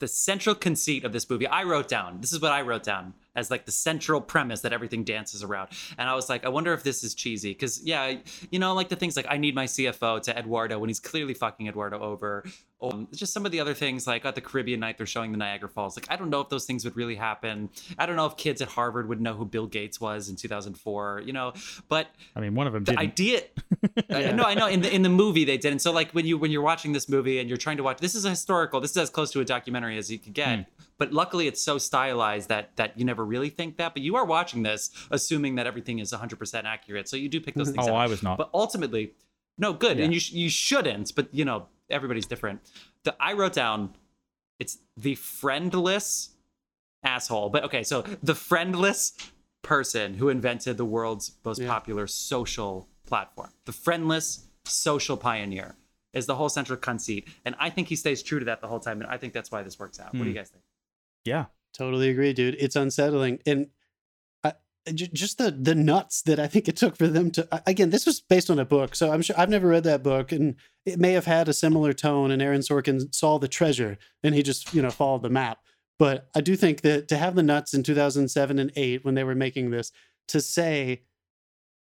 [0.00, 2.20] the central conceit of this movie, I wrote down.
[2.20, 5.68] This is what I wrote down as like the central premise that everything dances around.
[5.98, 8.16] And I was like, I wonder if this is cheesy because yeah,
[8.50, 11.34] you know, like the things like I need my CFO to Eduardo when he's clearly
[11.34, 12.44] fucking Eduardo over.
[12.82, 15.38] Um, just some of the other things like at the Caribbean night they're showing the
[15.38, 15.96] Niagara Falls.
[15.96, 17.70] Like I don't know if those things would really happen.
[17.98, 21.22] I don't know if kids at Harvard would know who Bill Gates was in 2004.
[21.24, 21.52] You know,
[21.88, 23.42] but i mean one of them the didn't idea
[24.10, 26.26] I no i know in the in the movie they did and so like when
[26.26, 28.80] you when you're watching this movie and you're trying to watch this is a historical
[28.80, 30.66] this is as close to a documentary as you could get
[30.98, 33.94] but luckily it's so stylized that that you never really think that.
[33.94, 37.54] But you are watching this assuming that everything is 100% accurate, so you do pick
[37.54, 37.96] those things Oh, out.
[37.96, 38.38] I was not.
[38.38, 39.12] But ultimately,
[39.58, 41.14] no, good, and you sh- you shouldn't.
[41.14, 42.60] But you know, everybody's different.
[43.04, 43.94] The I wrote down,
[44.58, 46.30] it's the friendless
[47.02, 47.50] asshole.
[47.50, 49.12] But okay, so the friendless
[49.62, 51.68] person who invented the world's most Yeah.
[51.68, 55.76] popular social platform, the friendless social pioneer,
[56.12, 58.80] is the whole central conceit, and I think he stays true to that the whole
[58.80, 60.06] time, and I think that's why this works out.
[60.06, 60.28] What do Hmm.
[60.28, 60.64] you guys think?
[61.26, 61.46] Yeah.
[61.76, 62.56] Totally agree, dude.
[62.58, 63.66] It's unsettling, and
[64.42, 64.54] I,
[64.94, 67.46] j- just the the nuts that I think it took for them to.
[67.68, 70.32] Again, this was based on a book, so I'm sure I've never read that book,
[70.32, 72.30] and it may have had a similar tone.
[72.30, 75.58] And Aaron Sorkin saw the treasure, and he just you know followed the map.
[75.98, 79.24] But I do think that to have the nuts in 2007 and eight when they
[79.24, 79.92] were making this
[80.28, 81.02] to say,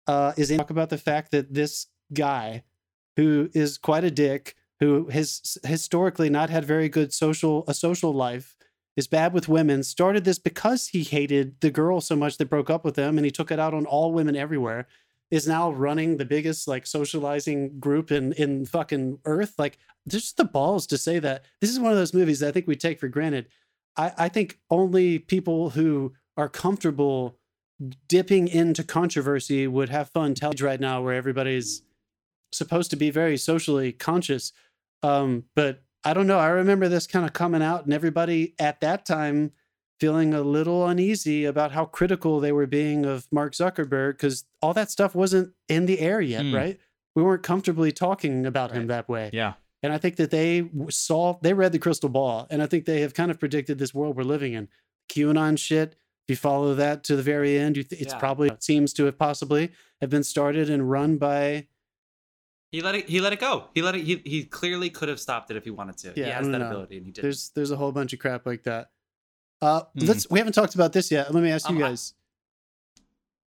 [0.07, 2.63] uh, is talk about the fact that this guy
[3.15, 8.13] who is quite a dick, who has historically not had very good social a social
[8.13, 8.57] life
[8.97, 12.69] is bad with women started this because he hated the girl so much that broke
[12.69, 14.87] up with him and he took it out on all women everywhere
[15.29, 19.53] is now running the biggest like socializing group in in fucking earth.
[19.57, 21.45] Like there's just the balls to say that.
[21.61, 23.47] This is one of those movies that i think we take for granted.
[23.95, 27.37] I i think only people who are comfortable
[28.07, 31.83] dipping into controversy would have fun telling right now where everybody's
[32.51, 34.53] supposed to be very socially conscious.
[35.03, 36.39] Um but I don't know.
[36.39, 39.51] I remember this kind of coming out, and everybody at that time
[39.99, 44.73] feeling a little uneasy about how critical they were being of Mark Zuckerberg because all
[44.73, 46.55] that stuff wasn't in the air yet, Mm.
[46.55, 46.79] right?
[47.15, 49.31] We weren't comfortably talking about him that way.
[49.33, 49.53] Yeah.
[49.83, 53.01] And I think that they saw, they read the crystal ball, and I think they
[53.01, 54.69] have kind of predicted this world we're living in.
[55.09, 55.95] QAnon shit.
[56.27, 58.19] If you follow that to the very end, you th- it's Yeah.
[58.19, 61.67] probably it seems to have possibly have been started and run by
[62.71, 63.07] He let it.
[63.09, 63.69] He let it go.
[63.73, 64.03] He let it.
[64.03, 66.11] He, he clearly could have stopped it if he wanted to.
[66.13, 66.67] he Yeah, I has that know.
[66.67, 67.23] ability, and he did.
[67.23, 68.91] there's there's a whole bunch of crap like that.
[69.61, 70.05] Uh, Hmm.
[70.05, 71.33] let's we haven't talked about this yet.
[71.33, 72.13] Let me ask you Um, I- guys.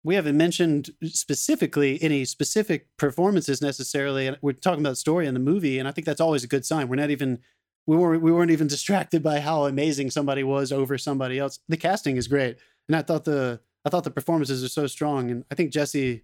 [0.03, 5.41] We haven't mentioned specifically any specific performances necessarily, and we're talking about story in the
[5.41, 6.89] movie, and I think that's always a good sign.
[6.89, 7.41] We're not even
[7.87, 11.59] we weren't we weren't even distracted by how amazing somebody was over somebody else.
[11.69, 12.57] The casting is great,
[12.89, 16.23] and I thought the I thought the performances are so strong, and I think Jesse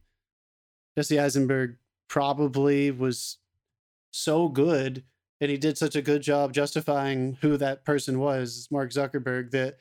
[0.97, 1.77] Jesse Eisenberg
[2.09, 3.39] probably was
[4.11, 5.05] so good
[5.41, 9.77] and he did such a good job justifying who that person was, Mark Zuckerberg, that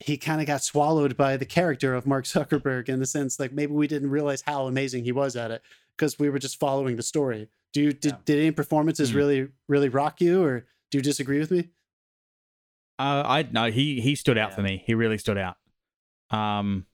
[0.00, 3.52] he kind of got swallowed by the character of Mark Zuckerberg in the sense like
[3.52, 5.62] maybe we didn't realize how amazing he was at it
[5.96, 7.48] because we were just following the story.
[7.72, 8.18] Do you did, Yeah.
[8.24, 9.16] did any performances Hmm.
[9.16, 11.70] really really rock you or do you disagree with me?
[12.98, 14.56] Uh, I no, he he stood out Yeah.
[14.56, 14.82] for me.
[14.86, 15.56] He really stood out.
[16.30, 16.86] Um,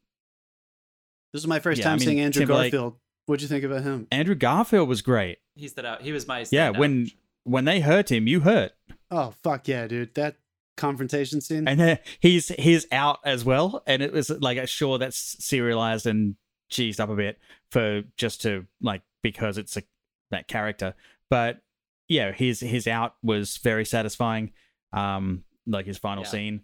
[1.32, 2.98] This is my first Yeah, I time mean, seeing Andrew Timberlake- Garfield.
[3.28, 4.06] What'd you think about him?
[4.10, 5.38] Andrew Garfield was great.
[5.54, 6.00] he stood out.
[6.02, 6.46] He was my.
[6.50, 6.78] Yeah, standout.
[6.78, 7.10] when
[7.44, 8.72] when they hurt him, you hurt,
[9.10, 10.14] Oh fuck yeah, dude!
[10.14, 10.36] That
[10.78, 11.68] confrontation scene.
[11.68, 13.82] and uh, he's he's out as well.
[13.86, 16.36] And it was like, sure, that's serialized and
[16.70, 17.38] cheesed up a bit
[17.70, 19.82] for just to like because it's a
[20.30, 20.94] that character.
[21.28, 21.60] But
[22.08, 24.52] yeah, his his out was very satisfying.
[24.92, 26.30] Um, like his final Yeah.
[26.30, 26.60] scene.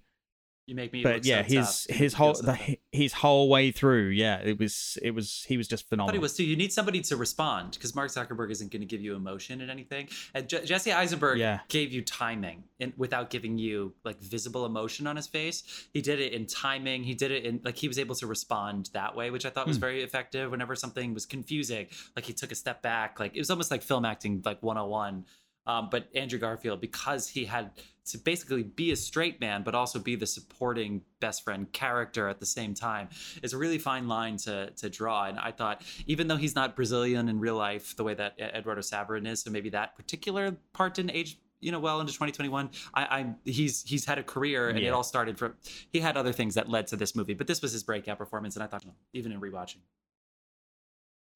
[0.67, 1.03] You make me.
[1.03, 1.97] but yeah, so his tough.
[1.97, 5.57] his You whole so the, his whole way through, yeah, it was it was he
[5.57, 6.09] was just I phenomenal.
[6.09, 6.45] thought he was too.
[6.45, 9.69] You need somebody to respond because Mark Zuckerberg isn't going to give you emotion in
[9.71, 10.09] anything.
[10.33, 11.61] And Je- Jesse Eisenberg Yeah.
[11.69, 15.87] gave you timing in, without giving you like visible emotion on his face.
[15.93, 17.05] He did it in timing.
[17.05, 19.67] He did it in like he was able to respond that way, which I thought
[19.67, 19.81] was Hmm.
[19.83, 20.51] very effective.
[20.51, 23.21] Whenever something was confusing, like he took a step back.
[23.21, 25.25] Like it was almost like film acting, like 101.
[25.67, 27.71] Um, but Andrew Garfield, because he had
[28.07, 32.39] to basically be a straight man, but also be the supporting best friend character at
[32.39, 33.09] the same time,
[33.43, 35.25] is a really fine line to to draw.
[35.25, 38.83] And I thought, even though he's not Brazilian in real life the way that Eduardo
[38.83, 41.39] Saverin is, so maybe that particular part didn't age.
[41.61, 45.03] You know, well into 2021, I, I he's he's had a career, and it all
[45.03, 45.55] started from.
[45.89, 48.55] He had other things that led to this movie, but this was his breakout performance,
[48.55, 49.79] and I thought, even in rewatching,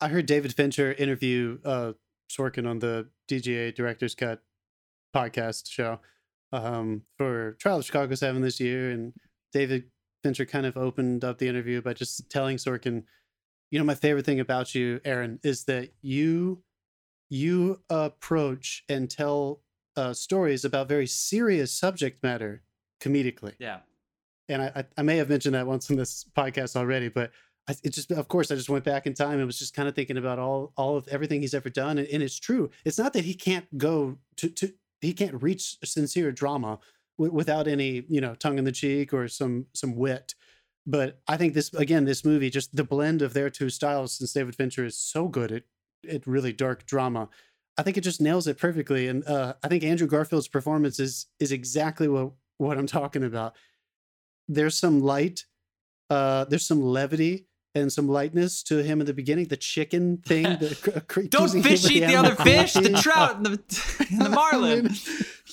[0.02, 1.92] I heard David Fincher interview uh,
[2.28, 4.42] Sorkin on the DGA Director's Cut
[5.14, 6.00] podcast show
[6.52, 8.90] um, for Trial of Chicago 7 this year.
[8.90, 9.12] And
[9.52, 9.84] David
[10.22, 13.04] Fincher kind of opened up the interview by just telling Sorkin,
[13.70, 16.62] you know, my favorite thing about you, Aaron, is that you
[17.30, 19.60] you approach and tell
[19.96, 22.62] uh, stories about very serious subject matter
[23.02, 23.80] comedically yeah,
[24.48, 27.30] and I, I, I may have mentioned that once in this podcast already, but
[27.83, 29.94] It just, of course, I just went back in time and was just kind of
[29.94, 32.70] thinking about all, all of everything he's ever done, and, and it's true.
[32.85, 36.78] It's not that he can't go to, to he can't reach sincere drama
[37.18, 40.35] w- without any, you know, tongue in the cheek or some, some wit.
[40.87, 44.33] But I think this, again, this movie, just the blend of their two styles, since
[44.33, 45.64] David Fincher is so good at,
[46.11, 47.28] at really dark drama,
[47.76, 49.09] I think it just nails it perfectly.
[49.09, 53.54] And uh, I think Andrew Garfield's performance is is exactly what what I'm talking about.
[54.48, 55.44] There's some light,
[56.09, 59.46] uh, there's some levity and some lightness to him in the beginning.
[59.46, 60.44] The chicken thing.
[60.44, 63.50] The, cr- uh, Don't fish of eat the other fish, the trout, and the,
[64.11, 64.85] and the I marlin.
[64.87, 64.94] mean,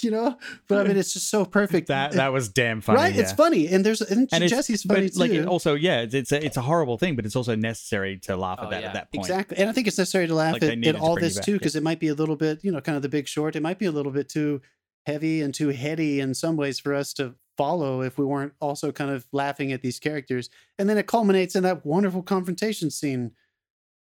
[0.02, 1.88] you know, but I mean, it's just so perfect.
[1.88, 2.98] That that was damn funny.
[2.98, 3.16] right?
[3.16, 5.42] It's funny, and there's and, And Jesse's but, funny like too.
[5.42, 8.36] it also, yeah, it's it's a, it's a horrible thing, but it's also necessary to
[8.36, 8.88] laugh Oh, at that yeah.
[8.88, 9.26] at that point.
[9.26, 9.58] Exactly.
[9.58, 11.58] And I think it's necessary to laugh Like, at, at all this back, too, yeah.
[11.60, 13.56] because it might be a little bit, you know, kind of the big short.
[13.56, 14.62] It might be a little bit too
[15.06, 18.92] heavy and too heady in some ways for us to follow if we weren't also
[18.92, 20.50] kind of laughing at these characters.
[20.78, 23.32] And then it culminates in that wonderful confrontation scene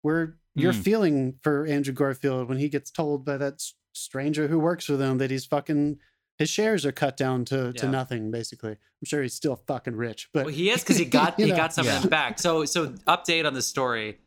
[0.03, 0.83] where you're Mm.
[0.83, 3.63] feeling for Andrew Garfield when he gets told by that
[3.93, 5.99] stranger who works for them that he's fucking
[6.37, 7.91] his shares are cut down to, to Yeah.
[7.93, 8.73] nothing basically.
[8.73, 11.51] I'm sure he's still fucking rich, but Well, he is because he got you he
[11.53, 11.57] know.
[11.57, 11.97] got some Yeah.
[11.97, 12.41] of them back.
[12.41, 14.19] So so update on the story.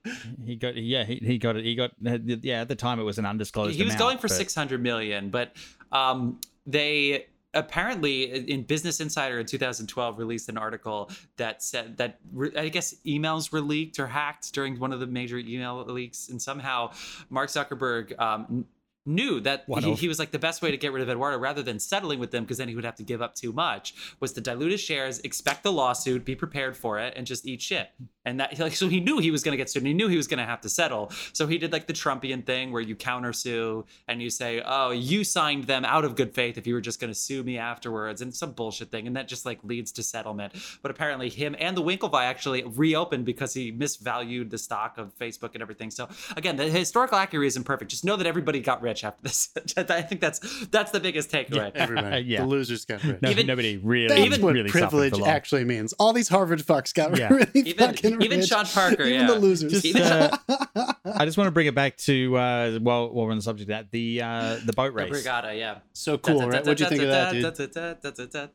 [0.46, 3.18] He got yeah he, he got it he got yeah at the time it was
[3.18, 3.76] an undisclosed.
[3.76, 5.52] he was amount, going for but- 600 million but
[5.92, 12.56] um they apparently in business insider in 2012 released an article that said that re-
[12.58, 16.42] i guess emails were leaked or hacked during one of the major email leaks and
[16.42, 16.92] somehow
[17.30, 18.66] mark zuckerberg um,
[19.08, 21.64] knew that he, he was like the best way to get rid of eduardo rather
[21.64, 24.34] than settling with them because then he would have to give up too much was
[24.34, 27.90] to dilute his shares expect the lawsuit be prepared for it and just eat shit.
[28.26, 30.08] And that like so he knew he was going to get sued and he knew
[30.08, 31.12] he was going to have to settle.
[31.34, 35.24] So he did like the trumpian thing where you countersue and you say oh you
[35.24, 38.22] signed them out of good faith if you were just going to sue me afterwards
[38.22, 40.54] and some bullshit thing and that just like leads to settlement.
[40.82, 45.54] But apparently him and the winklevi actually reopened because he misvalued the stock of facebook
[45.54, 45.90] and everything.
[45.90, 47.92] So again the historical accuracy isn't perfect.
[47.92, 51.72] Just know that everybody got rich after this i think that's that's the biggest takeaway
[51.76, 52.42] everybody, Yeah.
[52.42, 53.22] the losers got rich.
[53.22, 55.94] No, even- nobody really That's even- what really privilege actually means.
[55.94, 57.30] All these Harvard fucks got Yeah.
[57.34, 58.50] really Even- fucking even rich.
[58.50, 59.28] Sean Parker, even yeah.
[59.28, 59.72] the losers.
[59.72, 60.38] Just, Even- uh,
[61.06, 63.70] I just want to bring it back to uh, while, while we're on the subject
[63.72, 65.12] of that the uh, the boat the race.
[65.12, 66.66] regatta yeah so cool, right?
[66.66, 68.32] What'd you think of that, dude?
[68.32, 68.50] dude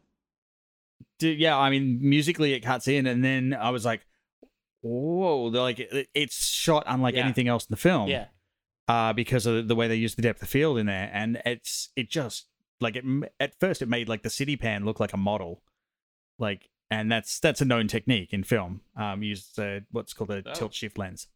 [1.18, 4.05] Dude, yeah, I mean, musically it cuts in, and then I was like,
[4.81, 7.24] "Whoa!" They're like, it- it's shot unlike Yeah.
[7.24, 8.09] anything else in the film.
[8.09, 8.26] yeah
[8.88, 11.90] uh, because of the way they use the depth of field in there, and it's
[11.97, 12.47] it just
[12.81, 13.05] like it
[13.40, 15.62] at first it made like the city pan look like a model,
[16.38, 18.81] like, and that's that's a known technique in film.
[18.97, 20.53] Um, use uh, what's called a Oh.
[20.55, 21.29] tilt shift lens.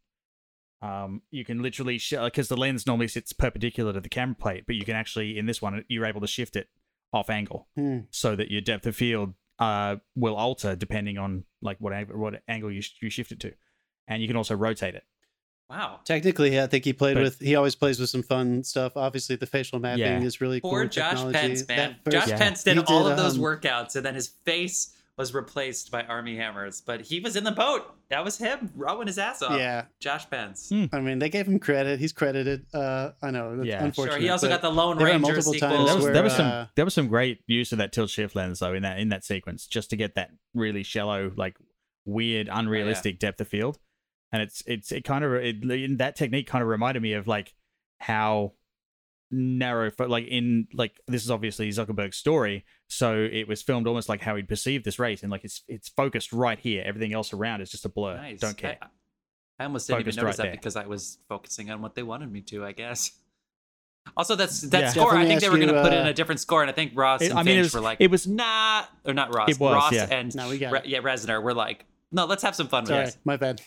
[0.81, 4.75] Um, you can literally because the lens normally sits perpendicular to the camera plate, but
[4.75, 6.69] you can actually in this one you're able to shift it
[7.13, 7.99] off angle Hmm.
[8.11, 12.43] so that your depth of field uh will alter depending on like what ang- what
[12.47, 13.53] angle you sh- you shift it to,
[14.07, 15.03] and you can also rotate it.
[15.69, 17.39] Wow Technically, yeah, I think he played But- with.
[17.39, 18.95] He always plays with some fun stuff.
[18.95, 20.21] Obviously, the facial mapping Yeah.
[20.21, 20.71] is really cool.
[20.71, 20.85] Poor.
[20.85, 21.37] Josh technology.
[21.37, 21.95] Pence, man.
[22.05, 22.37] That Josh first- Yeah.
[22.37, 25.89] Pence did He all did, of those um, workouts, and then his face was replaced
[25.91, 26.79] by Armie Hammers.
[26.79, 27.91] But he was in the boat.
[28.09, 29.57] That was him rowing his ass off.
[29.59, 30.69] Yeah, Josh Pence.
[30.69, 30.85] Hmm.
[30.93, 31.99] I mean, they gave him credit.
[31.99, 32.65] He's credited.
[32.73, 33.57] Uh, I know.
[33.57, 33.83] That's Yeah.
[33.83, 34.13] Unfortunate.
[34.13, 34.21] Sure.
[34.21, 35.69] He also got the Lone there Ranger multiple sequel.
[35.69, 37.91] times There was, where, there was some uh, there was some great use of that
[37.91, 41.31] tilt shift lens though in that in that sequence just to get that really shallow
[41.35, 41.57] like
[42.05, 43.77] weird unrealistic depth of field
[44.31, 47.27] and it's it's it kind of it, in that technique kind of reminded me of
[47.27, 47.53] like
[47.99, 48.53] how
[49.29, 54.07] narrow for like in like this is obviously Zuckerberg's story so it was filmed almost
[54.07, 57.33] like how he'd perceived this race and like it's it's focused right here everything else
[57.33, 58.39] around is just a blur Nice.
[58.39, 58.87] don't care I,
[59.59, 60.57] I almost didn't Focused even notice right that there.
[60.57, 62.63] because I was focusing on what they wanted me to.
[62.63, 63.11] I guess.
[64.15, 64.89] Also, that's that Yeah.
[64.91, 65.13] score.
[65.13, 66.73] I think they were going to you, put in uh, a different score, and I
[66.73, 69.13] think Ross It- and I mean, it Finch was- were like, it was- nah, or
[69.13, 69.49] not Ross.
[69.49, 70.07] It was, Ross yeah.
[70.09, 71.43] and No, we got Re- yeah, Reznor.
[71.43, 73.17] We're like, no, let's have some fun with Sorry, this.
[73.25, 73.61] my bad.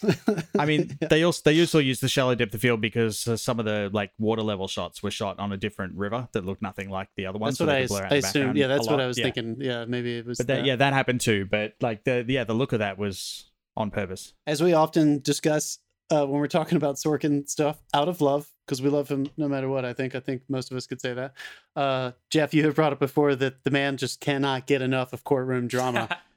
[0.58, 3.58] I mean, they also they also used the shallow depth of field because uh, some
[3.58, 6.88] of the like water level shots were shot on a different river that looked nothing
[6.90, 7.58] like the other ones.
[7.58, 8.56] that's what so they I, could blur I assumed.
[8.56, 9.00] Yeah, that's what lot.
[9.02, 9.24] I was Yeah.
[9.24, 9.56] thinking.
[9.60, 10.38] Yeah, maybe it was.
[10.38, 10.64] But that, that.
[10.64, 11.46] yeah, that happened too.
[11.50, 14.32] But like the yeah, the look of that was on purpose.
[14.46, 15.78] as we often discuss
[16.10, 19.46] uh, when we're talking about Sorkin stuff, out of love, because we love him no
[19.48, 19.84] matter what.
[19.84, 21.34] I think I think most of us could say that.
[21.76, 25.24] Uh, Jeff, you have brought up before that the man just cannot get enough of
[25.24, 26.08] courtroom drama.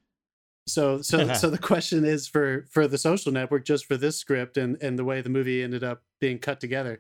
[0.68, 4.58] so so so the question is for for the Social Network, just for this script
[4.58, 7.00] and and the way the movie ended up being cut together.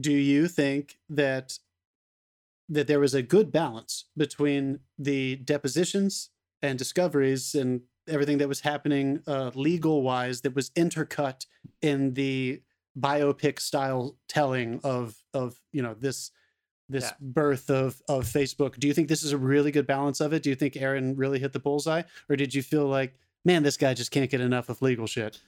[0.00, 1.58] Do you think that
[2.68, 6.30] that there was a good balance between the depositions
[6.62, 11.46] and discoveries and everything that was happening uh, legal wise that was intercut
[11.82, 12.60] in the
[12.98, 16.30] biopic style telling of of you know this
[16.88, 17.12] this Yeah.
[17.20, 18.78] birth of of Facebook.
[18.78, 20.42] Do you think this is a really good balance of it?
[20.42, 23.14] Do you think Aaron really hit the bullseye, or did you feel like,
[23.44, 25.40] man, this guy just can't get enough of legal shit?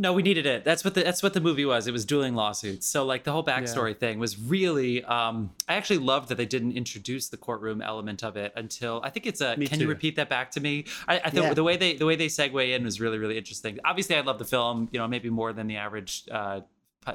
[0.00, 0.62] No, we needed it.
[0.62, 1.88] That's what the that's what the movie was.
[1.88, 2.86] It was dueling lawsuits.
[2.86, 5.02] So like the whole backstory thing was really.
[5.02, 9.10] Um, I actually loved that they didn't introduce the courtroom element of it until I
[9.10, 9.56] think it's a.
[9.56, 10.84] Me can you repeat that back to me?
[11.08, 11.54] I, I think Yeah.
[11.54, 13.80] the way they the way they segue in was really really interesting.
[13.84, 14.88] Obviously, I love the film.
[14.92, 16.22] You know, maybe more than the average.
[16.30, 16.60] Uh,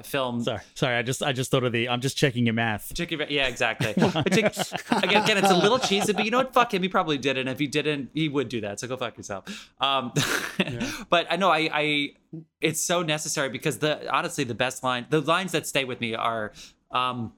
[0.02, 0.44] film.
[0.44, 0.96] Sorry, sorry.
[0.96, 1.88] I just I just thought of the.
[1.90, 2.94] I'm just checking your math.
[2.96, 3.92] Check your- Yeah, exactly.
[4.26, 4.52] Again,
[5.24, 6.54] again, it's a little cheesy, but you know what?
[6.54, 6.82] Fuck him.
[6.82, 7.42] He probably did it.
[7.42, 8.80] And if he didn't, he would do that.
[8.80, 9.70] So go fuck yourself.
[9.80, 10.12] Um,
[11.10, 12.10] but I know I, I,
[12.62, 16.16] it's so necessary because the honestly the best line, the lines that stay with me
[16.16, 16.52] are,
[16.92, 17.34] um,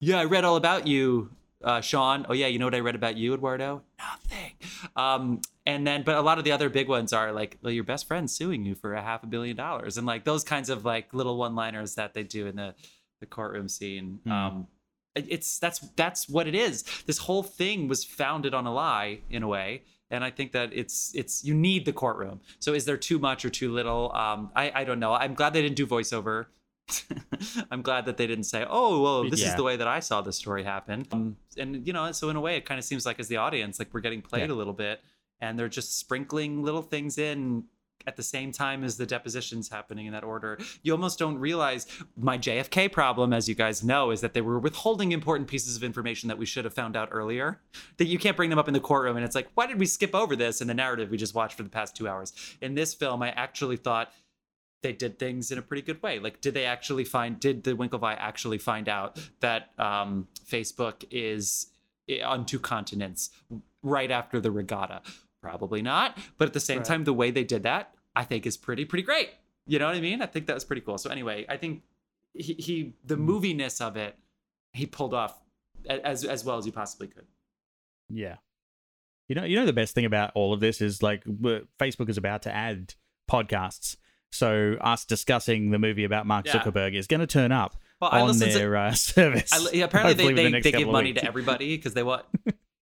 [0.00, 1.30] yeah, I read all about you,
[1.66, 2.24] uh, Sean.
[2.28, 3.82] Oh yeah, you know what I read about you, Eduardo?
[3.98, 4.52] Nothing.
[4.94, 7.84] Um, and then, but a lot of the other big ones are like, well, your
[7.84, 10.84] best friend suing you for a half a billion dollars, and like those kinds of
[10.84, 12.74] like little one-liners that they do in the
[13.20, 14.20] the courtroom scene.
[14.24, 14.32] Hmm.
[14.32, 14.66] Um,
[15.16, 16.84] it's that's that's what it is.
[17.06, 20.70] This whole thing was founded on a lie in a way, and I think that
[20.72, 22.40] it's it's you need the courtroom.
[22.60, 24.12] So is there too much or too little?
[24.14, 25.14] Um, I I don't know.
[25.14, 26.46] I'm glad they didn't do voiceover.
[27.70, 30.20] I'm glad that they didn't say, "Oh, well, this is the way that I saw
[30.22, 33.04] the story happen." Um, and you know, so in a way, it kind of seems
[33.06, 34.54] like as the audience, like we're getting played Yeah.
[34.54, 35.00] a little bit,
[35.40, 37.64] and they're just sprinkling little things in
[38.06, 40.56] at the same time as the depositions happening in that order.
[40.84, 44.60] You almost don't realize my JFK problem, as you guys know, is that they were
[44.60, 47.60] withholding important pieces of information that we should have found out earlier.
[47.96, 49.86] That you can't bring them up in the courtroom, and it's like, why did we
[49.86, 52.32] skip over this in the narrative we just watched for the past two hours?
[52.60, 54.12] In this film, I actually thought
[54.82, 56.18] they did things in a pretty good way.
[56.18, 57.38] Like, did they actually find?
[57.40, 61.68] Did the Winklevi actually find out that um, Facebook is
[62.24, 63.30] on two continents
[63.82, 65.02] right after the regatta?
[65.42, 66.18] Probably not.
[66.38, 66.86] But at the same Right.
[66.86, 69.30] time, the way they did that, I think, is pretty pretty great.
[69.66, 70.22] You know what I mean?
[70.22, 70.98] I think that was pretty cool.
[70.98, 71.82] So anyway, I think
[72.34, 74.16] he, he the moviness of it,
[74.72, 75.40] he pulled off
[75.88, 77.26] as as well as he possibly could.
[78.08, 78.36] Yeah.
[79.28, 81.24] You know, you know the best thing about all of this is like
[81.80, 82.94] Facebook is about to add
[83.28, 83.96] podcasts.
[84.32, 86.58] So us discussing the movie about Mark Yeah.
[86.58, 89.52] Zuckerberg is going to turn up Well, on listen to- their uh, service.
[89.52, 91.22] I, yeah, apparently hopefully they the they, give money weeks.
[91.22, 92.24] to everybody because they want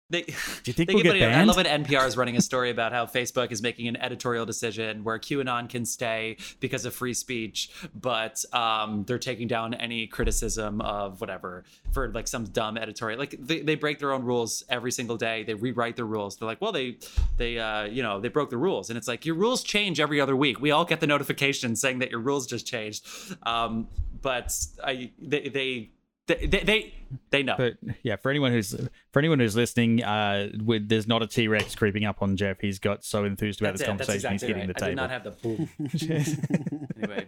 [0.09, 0.21] they.
[0.23, 0.33] Do
[0.65, 2.91] you think They we'll get money- I love when NPR is running a story about
[2.91, 7.69] how Facebook is making an editorial decision where QAnon can stay because of free speech,
[7.93, 13.19] but um, they're taking down any criticism of whatever for like some dumb editorial.
[13.19, 15.43] Like they, they break their own rules every single day.
[15.43, 16.37] They rewrite their rules.
[16.37, 16.97] They're like, well, they
[17.37, 20.19] they uh, you know they broke the rules, and it's like your rules change every
[20.19, 20.59] other week.
[20.59, 23.05] We all get the notification saying that your rules just changed,
[23.43, 23.87] um,
[24.21, 24.53] but
[24.83, 25.91] I they they.
[26.29, 26.93] They, they, they,
[27.31, 27.55] they know.
[27.57, 28.75] But yeah, for anyone who's
[29.11, 32.59] for anyone who's listening, uh, with there's not a T Rex creeping up on Jeff.
[32.61, 33.97] He's got so enthused about That's this it.
[33.97, 34.77] That's conversation, exactly he's hitting right.
[34.77, 35.69] the I did not have the boom.
[37.01, 37.27] anyway,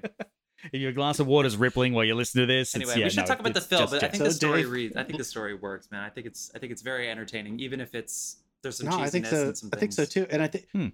[0.71, 3.09] if your glass of water's rippling while you listen to this, anyway, it's, yeah, we
[3.09, 4.11] should no, talk about the film, just but I Jeff.
[4.11, 4.95] think the story Dave- reads.
[4.95, 6.03] I think the story works, man.
[6.03, 9.01] I think it's I think it's very entertaining, even if it's there's some no, cheesiness
[9.01, 9.41] I think so.
[9.47, 10.27] and some I think so too.
[10.29, 10.87] And I think Hmm.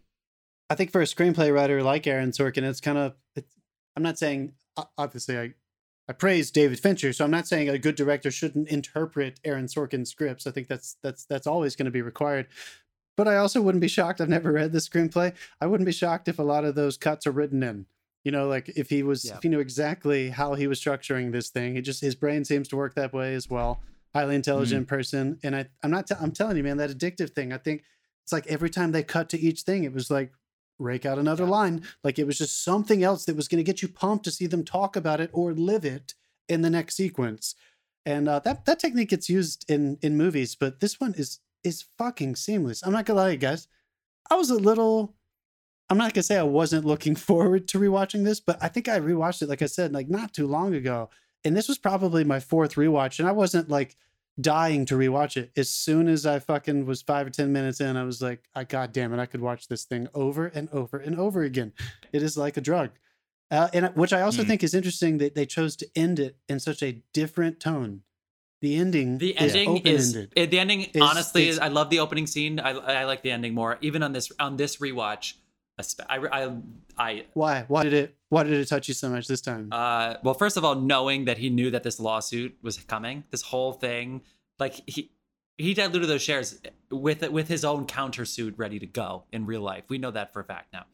[0.70, 3.16] I think for a screenplay writer like Aaron Sorkin, it's kind of.
[3.36, 3.54] It's,
[3.98, 4.54] I'm not saying
[4.98, 5.54] obviously I
[6.10, 10.10] I praise David Fincher, so I'm not saying a good director shouldn't interpret Aaron Sorkin's
[10.10, 10.48] scripts.
[10.48, 12.48] I think that's that's that's always going to be required.
[13.18, 14.22] But I also wouldn't be shocked.
[14.22, 15.34] I've never read the screenplay.
[15.60, 17.88] I wouldn't be shocked if a lot of those cuts are written in.
[18.24, 19.36] You know, like if he was Yeah.
[19.36, 21.76] if he knew exactly how he was structuring this thing.
[21.76, 23.82] He just his brain seems to work that way as well.
[24.14, 24.90] Highly intelligent mm.
[24.90, 27.52] person, and I I'm not t- I'm telling you, man, that addictive thing.
[27.52, 27.84] I think
[28.24, 30.32] it's like every time they cut to each thing, it was like
[30.80, 31.50] rake out another Yeah.
[31.50, 31.84] line.
[32.04, 34.48] Like it was just something else that was going to get you pumped to see
[34.48, 36.14] them talk about it or live it
[36.48, 37.56] in the next sequence.
[38.06, 41.86] And uh, that that technique gets used in in movies, but this one is is
[41.98, 42.82] fucking seamless.
[42.84, 43.68] I'm not gonna lie, guys.
[44.30, 45.14] I was a little.
[45.90, 49.00] I'm not gonna say I wasn't looking forward to rewatching this, but I think I
[49.00, 51.10] rewatched it, like I said, like not too long ago,
[51.44, 53.98] and this was probably my fourth rewatch, and I wasn't like
[54.40, 55.52] dying to rewatch it.
[55.58, 58.64] As soon as I fucking was five or ten minutes in, I was like, I
[58.64, 61.74] god damn it, I could watch this thing over and over and over again.
[62.14, 62.92] It is like a drug.
[63.50, 64.48] Uh, and which I also Mm.
[64.48, 68.02] think is interesting that they chose to end it in such a different tone.
[68.62, 70.34] The ending, The is ending is open-ended.
[70.36, 70.82] eh, the ending.
[70.82, 72.60] Is- honestly, is, I love the opening scene.
[72.60, 73.78] I, I like the ending more.
[73.82, 75.36] Even on this on this rewatch,
[75.80, 76.52] I I,
[76.98, 77.66] I Why?
[77.68, 78.16] Why did it?
[78.30, 79.70] Why did it touch you so much this time?
[79.72, 83.42] Uh, well, first of all, knowing that he knew that this lawsuit was coming, this
[83.42, 84.22] whole thing,
[84.60, 85.12] like he
[85.58, 86.60] he diluted those shares
[86.92, 89.84] with with his own countersuit ready to go in real life.
[89.88, 90.86] We know that for a fact now.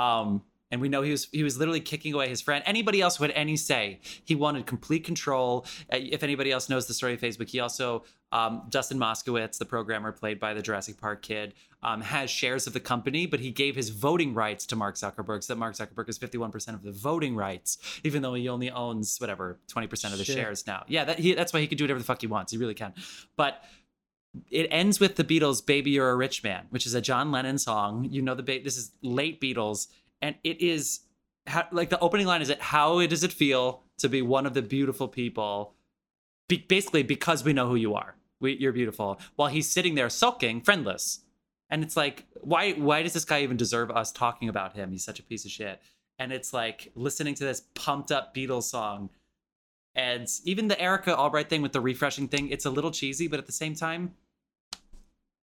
[0.00, 2.62] Um, and we know he was he was literally kicking away his friend.
[2.66, 5.64] Anybody else who had any say, he wanted complete control.
[5.92, 9.64] Uh, If anybody else knows the story of Facebook, he also um, Dustin Moskovitz, the
[9.64, 13.50] programmer played by the Jurassic Park kid, um, has shares of the company, but he
[13.50, 16.92] gave his voting rights to Mark Zuckerberg, so that Mark Zuckerberg is 51% of the
[16.92, 20.36] voting rights, even though he only owns whatever 20% of the Shit.
[20.36, 20.84] shares now.
[20.88, 22.52] Yeah, that, he, that's why he can do whatever the fuck he wants.
[22.52, 22.92] He really can.
[23.36, 23.62] But
[24.50, 27.56] it ends with the Beatles' "Baby You're a Rich Man," which is a John Lennon
[27.56, 28.06] song.
[28.10, 29.86] You know the ba- this is late Beatles,
[30.22, 31.00] and it is
[31.72, 34.62] like the opening line is it how does it feel to be one of the
[34.62, 35.74] beautiful people?
[36.48, 38.16] Be- basically because we know who you are.
[38.40, 39.20] We, you're beautiful.
[39.36, 41.20] While he's sitting there sulking friendless.
[41.70, 44.90] And it's like why why does this guy even deserve us talking about him?
[44.90, 45.80] He's such a piece of shit.
[46.18, 49.10] And it's like listening to this pumped up Beatles song.
[49.94, 53.38] And even the Erica Albright thing with the refreshing thing, it's a little cheesy, but
[53.38, 54.14] at the same time,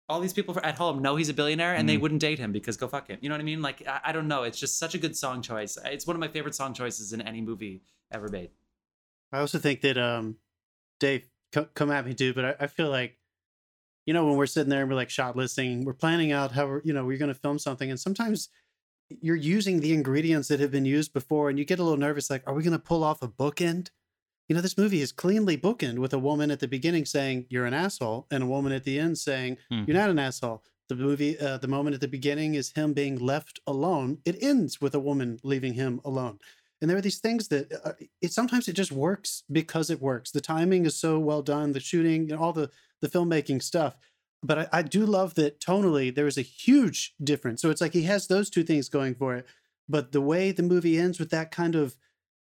[0.10, 2.02] all these people at home know he's a billionaire and they Mm.
[2.02, 3.20] wouldn't date him because go fuck him.
[3.22, 3.62] You know what I mean?
[3.62, 4.42] Like, I, I don't know.
[4.44, 5.78] It's just such a good song choice.
[5.86, 8.50] It's one of my favorite song choices in any movie ever made.
[9.32, 10.38] I also think that um,
[11.00, 13.18] Dave, co- come at me, dude, but I, I feel like,
[14.08, 16.66] you know, when we're sitting there and we're like shot listing, we're planning out how
[16.66, 18.50] we're, you know, we're going to film something, and sometimes
[19.22, 22.30] you're using the ingredients that have been used before, and you get a little nervous,
[22.32, 23.90] like, are we going to pull off a bookend?
[24.50, 27.68] You know, this movie is cleanly bookend with a woman at the beginning saying you're
[27.68, 29.84] an asshole, and a woman at the end saying Hmm.
[29.86, 30.64] you're not an asshole.
[30.90, 34.18] The movie, uh, the moment at the beginning is him being left alone.
[34.26, 36.40] It ends with a woman leaving him alone.
[36.82, 40.32] And there are these things that uh, it sometimes it just works because it works.
[40.32, 42.72] The timing is so well done, the shooting, you know, all the
[43.02, 43.98] the filmmaking stuff.
[44.42, 47.62] But I, I do love that tonally there is a huge difference.
[47.62, 49.46] So it's like he has those two things going for it.
[49.88, 51.96] But the way the movie ends with that kind of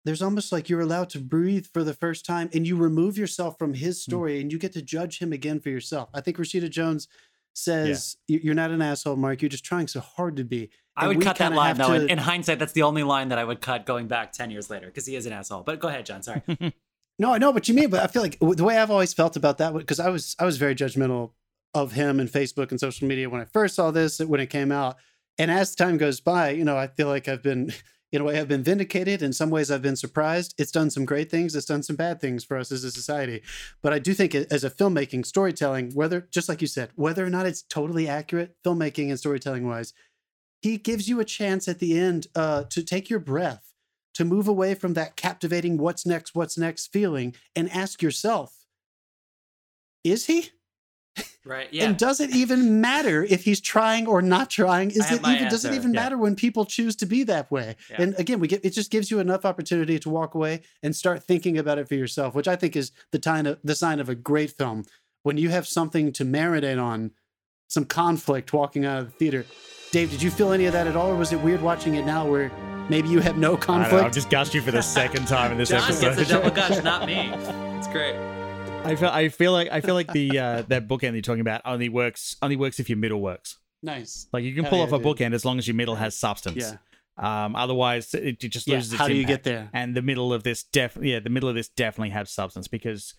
[0.04, 3.58] there's almost like you're allowed to breathe for the first time and you remove yourself
[3.58, 4.10] from his hmm.
[4.10, 6.08] story and you get to judge him again for yourself.
[6.14, 7.08] I think Rashida Jones
[7.54, 9.40] says, "You- You're not an asshole, Mark.
[9.40, 10.70] You're just trying so hard to be.
[10.96, 11.98] I And would we cut that kinda line have though.
[11.98, 14.50] to- In, in hindsight, that's the only line that I would cut going back ten
[14.50, 15.62] years later because he is an asshole.
[15.62, 16.22] But go ahead, John.
[16.22, 16.42] Sorry.
[17.18, 19.36] No, I know what you mean, but I feel like the way I've always felt
[19.36, 21.30] about that because I was I was very judgmental
[21.72, 24.72] of him and Facebook and social media when I first saw this when it came
[24.72, 24.96] out,
[25.38, 27.72] and as time goes by, you know, I feel like I've been
[28.14, 29.22] in a way I've been vindicated.
[29.22, 30.54] In some ways, I've been surprised.
[30.56, 31.54] It's done some great things.
[31.54, 33.42] It's done some bad things for us as a society,
[33.82, 37.30] but I do think as a filmmaking storytelling, whether just like you said, whether or
[37.30, 39.92] not it's totally accurate filmmaking and storytelling wise,
[40.62, 43.74] he gives you a chance at the end uh, to take your breath
[44.14, 48.64] to move away from that captivating what's next, what's next feeling and ask yourself,
[50.04, 50.50] is he?
[51.44, 51.68] Right?
[51.72, 51.84] Yeah.
[51.84, 54.90] And does it even matter if he's trying or not trying?
[54.90, 56.00] Is it my even does it even Yeah.
[56.00, 57.76] matter when people choose to be that way?
[57.90, 58.02] Yeah.
[58.02, 61.22] And again, we get it just gives you enough opportunity to walk away and start
[61.22, 64.08] thinking about it for yourself, which I think is the time of, the sign of
[64.08, 64.84] a great film.
[65.22, 67.12] When you have something to marinate on,
[67.68, 69.46] some conflict walking out of the theater.
[69.90, 72.04] Dave, did you feel any of that at all, or was it weird watching it
[72.04, 72.50] now where
[72.90, 74.04] maybe you have no I don't know, conflict?
[74.04, 76.16] I've just gushed you for the second time in this John episode.
[76.16, 77.32] gets a double gush, not me.
[77.78, 78.43] It's great.
[78.84, 81.62] I feel I feel like I feel like the uh, that bookend you're talking about
[81.64, 83.58] only works only works if your middle works.
[83.82, 84.26] nice.
[84.32, 85.06] Like you can Hell pull yeah, off a dude.
[85.06, 86.56] bookend as long as your middle has substance.
[86.56, 86.76] Yeah.
[87.16, 88.76] Um, otherwise, it, it just Yeah.
[88.76, 88.92] loses.
[88.94, 89.44] its How do you impact.
[89.44, 89.70] get there?
[89.72, 93.14] And the middle of this def yeah, the middle of this definitely has substance because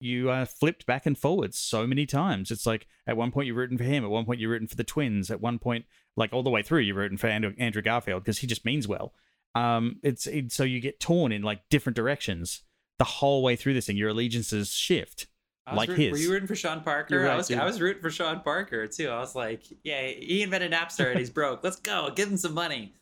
[0.00, 2.50] you are flipped back and forwards so many times.
[2.50, 4.76] It's like at one point you're rooting for him, at one point you're rooting for
[4.76, 5.86] the twins, at one point,
[6.16, 8.86] like all the way through, you're rooting for Andrew, Andrew Garfield because he just means
[8.86, 9.14] well.
[9.54, 12.62] Um, it's it, so you get torn in like different directions
[12.98, 13.96] the whole way through this thing.
[13.96, 15.26] Your allegiances shift.
[15.74, 16.24] Like rooting- Were his.
[16.26, 17.20] you rooting for Sean Parker?
[17.22, 17.48] Right, I was.
[17.48, 17.58] dude.
[17.58, 19.08] I was rooting for Sean Parker too.
[19.08, 21.64] I was like, yeah, he invented Napster and he's broke.
[21.64, 22.08] Let's go.
[22.14, 22.94] Give him some money.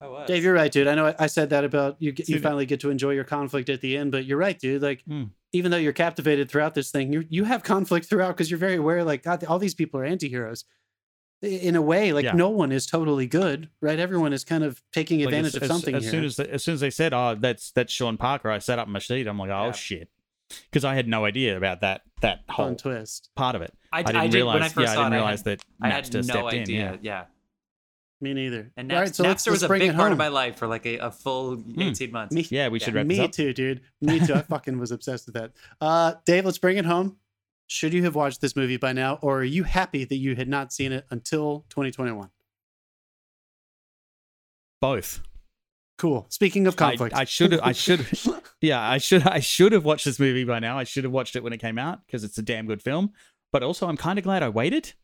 [0.00, 0.28] I was.
[0.28, 0.86] Dave, you're right, dude.
[0.86, 2.12] I know I, I said that about you.
[2.12, 4.82] get- You finally get to enjoy your conflict at the end, but you're right, dude.
[4.82, 5.24] Like, Hmm.
[5.52, 8.76] even though you're captivated throughout this thing, you you have conflict throughout because you're very
[8.76, 9.02] aware.
[9.02, 10.64] Like, God, all these people are anti-heroes.
[11.42, 12.32] I- In a way, like Yeah.
[12.32, 13.98] no one is totally good, right?
[13.98, 16.08] Everyone is kind of taking Like, advantage as, of something as, here.
[16.08, 18.58] as soon as they, as soon as they said, "Oh, that's that's Sean Parker," I
[18.58, 19.26] sat up in my seat.
[19.26, 19.72] I'm like, "Oh Yeah.
[19.72, 20.08] shit,"
[20.70, 23.28] because I had no idea about that that whole Fun twist.
[23.36, 23.74] part of it.
[23.92, 24.54] I, I I, didn't did realize.
[24.54, 25.16] when I first yeah, I saw didn't it.
[25.16, 26.92] realize I had, that I had Napster no stepped idea.
[26.94, 26.98] in.
[27.02, 27.24] yeah.
[28.22, 28.72] Me neither.
[28.78, 30.28] And All Napster, right, so let's, Napster let's was a big it part of my
[30.28, 32.34] life for like a, a full eighteen months.
[32.34, 33.00] Me, Yeah, we should Yeah.
[33.00, 33.32] wrap this me up.
[33.32, 33.82] too, dude.
[34.00, 34.32] Me too.
[34.34, 35.52] I fucking was obsessed with that.
[35.82, 37.18] Uh, Dave, let's bring it home.
[37.66, 40.48] Should you have watched this movie by now, or are you happy that you had
[40.48, 42.30] not seen it until 2021?
[44.80, 45.22] Both.
[45.98, 46.26] Cool.
[46.28, 47.60] Speaking of conflict, I should have.
[47.62, 48.06] I should.
[48.62, 49.26] Yeah, I should.
[49.26, 50.78] I should have watched this movie by now.
[50.78, 53.12] I should have watched it when it came out because it's a damn good film.
[53.52, 54.94] But also, I'm kind of glad I waited,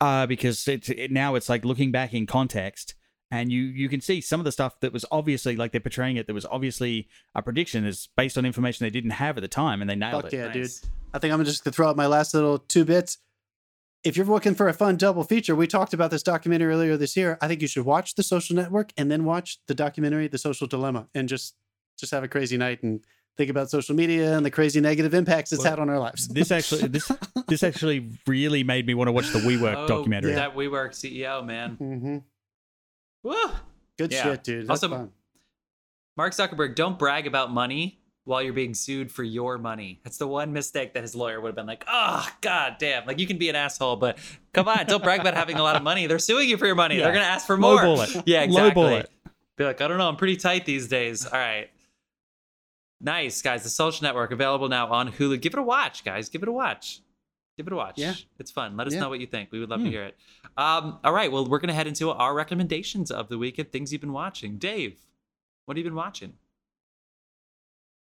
[0.00, 2.94] uh, because it, it now it's like looking back in context,
[3.30, 6.16] and you you can see some of the stuff that was obviously like they're portraying
[6.16, 6.26] it.
[6.26, 9.80] That was obviously a prediction is based on information they didn't have at the time,
[9.80, 10.36] and they nailed Fuck it.
[10.36, 10.70] yeah, dude.
[11.14, 13.18] I think I'm just gonna throw out my last little two bits.
[14.04, 17.16] If you're looking for a fun double feature, we talked about this documentary earlier this
[17.16, 17.38] year.
[17.40, 20.68] I think you should watch The Social Network and then watch the documentary The Social
[20.68, 21.56] Dilemma and just
[21.98, 23.00] just have a crazy night and
[23.36, 26.28] think about social media and the crazy negative impacts it's Well, had on our lives.
[26.28, 27.10] This actually this
[27.48, 30.34] this actually really made me want to watch the WeWork Oh, documentary.
[30.34, 31.70] That WeWork CEO man.
[31.74, 32.18] hmm
[33.26, 33.50] Woo!
[33.98, 34.22] Good Yeah.
[34.22, 34.66] shit, dude.
[34.68, 35.12] That's Also- fun.
[36.16, 40.00] Mark Zuckerberg, don't brag about money while you're being sued for your money.
[40.02, 43.04] That's the one mistake that his lawyer would have been like, oh, god damn.
[43.06, 44.18] Like, you can be an asshole, but
[44.52, 46.06] come on, don't brag about having a lot of money.
[46.06, 46.96] They're suing you for your money.
[46.96, 47.02] Yeah.
[47.04, 47.80] They're going to ask for more.
[47.82, 48.22] Lowball it.
[48.26, 48.82] Yeah, exactly.
[48.82, 49.10] Lowball it.
[49.56, 51.26] Be like, I don't know, I'm pretty tight these days.
[51.26, 51.68] All right.
[53.00, 53.62] Nice, guys.
[53.62, 55.40] The Social Network available now on Hulu.
[55.40, 56.28] Give it a watch, guys.
[56.30, 57.00] Give it a watch.
[57.56, 57.94] Give it a watch.
[57.96, 58.14] Yeah.
[58.38, 58.76] It's fun.
[58.76, 59.00] Let us Yeah.
[59.00, 59.50] know what you think.
[59.50, 59.86] We would love Hmm.
[59.86, 60.16] to hear it.
[60.58, 61.32] Um, all right.
[61.32, 64.12] Well, we're going to head into our recommendations of the week and things you've been
[64.12, 64.58] watching.
[64.58, 64.98] Dave,
[65.64, 66.34] what have you been watching?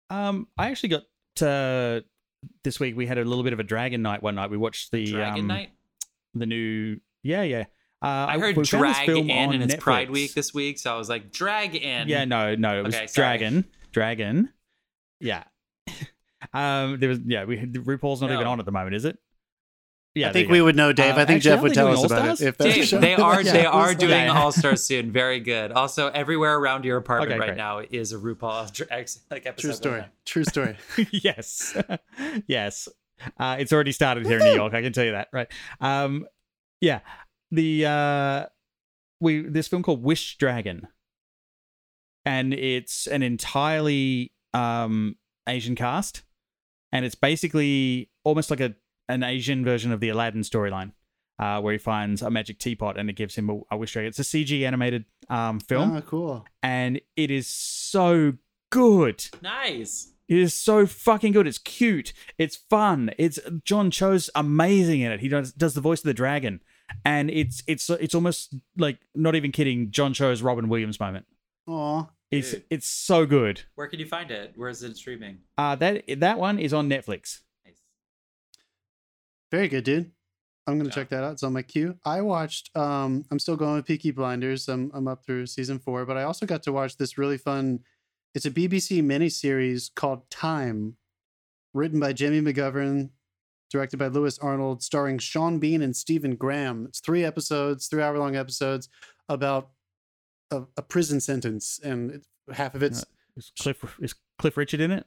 [0.09, 1.03] Um, I actually got
[1.41, 2.01] uh,
[2.63, 2.95] this week.
[2.95, 4.49] We had a little bit of a Dragon Night one night.
[4.49, 5.71] We watched the Dragon um, Night?
[6.33, 6.99] the new.
[7.23, 7.65] Yeah, yeah.
[8.01, 10.77] Uh, I heard we found this Drag In and it's Pride Week this week.
[10.77, 12.07] So I was like, Drag In.
[12.07, 13.07] Yeah, no, no, it was sorry.
[13.13, 13.65] Dragon.
[13.93, 14.49] Dragon.
[15.19, 15.45] Yeah.
[16.53, 17.45] um, there was yeah.
[17.45, 19.17] We RuPaul's not even on at the moment, is it?
[20.15, 21.17] Yeah, I think we would know, Dave.
[21.17, 22.41] Uh, I think actually, Jeff are would tell us about All-Stars?
[22.41, 22.47] it.
[22.47, 23.51] If Dave, show- they are Yeah.
[23.51, 24.39] they are doing Yeah.
[24.41, 25.11] All Stars soon.
[25.11, 25.73] Very good.
[25.73, 27.57] Also, everywhere around your apartment Okay, right great.
[27.57, 29.67] now is a RuPaul drag like episode.
[29.67, 29.99] True story.
[30.01, 30.07] on.
[30.25, 30.77] True story.
[31.11, 31.75] yes,
[32.47, 32.87] yes.
[33.37, 34.73] Uh, it's already started here in New York.
[34.73, 35.47] I can tell you that, right?
[35.81, 36.25] Um,
[36.79, 37.01] yeah.
[37.51, 38.45] The uh,
[39.19, 40.87] we this film called Wish Dragon,
[42.25, 45.15] and it's an entirely um
[45.47, 46.23] Asian cast,
[46.91, 48.75] and it's basically almost like a
[49.09, 50.91] an Asian version of the Aladdin storyline,
[51.39, 54.09] uh, where he finds a magic teapot and it gives him a, a wish dragon.
[54.09, 56.45] It's a CG animated um film, Oh, cool.
[56.63, 58.33] and it is so
[58.71, 59.25] good.
[59.41, 60.11] Nice.
[60.27, 61.45] It is so fucking good.
[61.45, 62.11] It's cute.
[62.39, 63.11] It's fun.
[63.19, 65.19] It's John Cho's amazing in it.
[65.19, 66.61] He does does the voice of the dragon,
[67.03, 69.91] and it's it's it's almost like not even kidding.
[69.91, 71.25] John Cho's Robin Williams moment.
[71.67, 72.07] Aw.
[72.31, 72.63] It's Dude.
[72.71, 73.61] it's so good.
[73.75, 74.53] Where can you find it?
[74.55, 75.39] Where is it streaming?
[75.59, 77.41] Uh that that one is on Netflix.
[79.55, 80.11] Very good, dude.
[80.67, 80.95] I'm gonna Yeah.
[80.95, 81.31] check that out.
[81.31, 81.97] It's on my queue.
[82.03, 82.75] I watched.
[82.75, 84.67] Um, I'm still going with Peaky Blinders.
[84.67, 87.79] I'm I'm up through season four, but I also got to watch this really fun.
[88.33, 90.97] It's a BBC miniseries called Time,
[91.73, 93.11] written by Jimmy McGovern,
[93.69, 96.85] directed by Lewis Arnold, starring Sean Bean and Stephen Graham.
[96.87, 98.89] It's three episodes, three hour long episodes
[99.29, 99.69] about
[100.51, 103.05] a, a prison sentence, and it, half of it's
[103.37, 105.05] Is Cliff is Cliff Richard in it?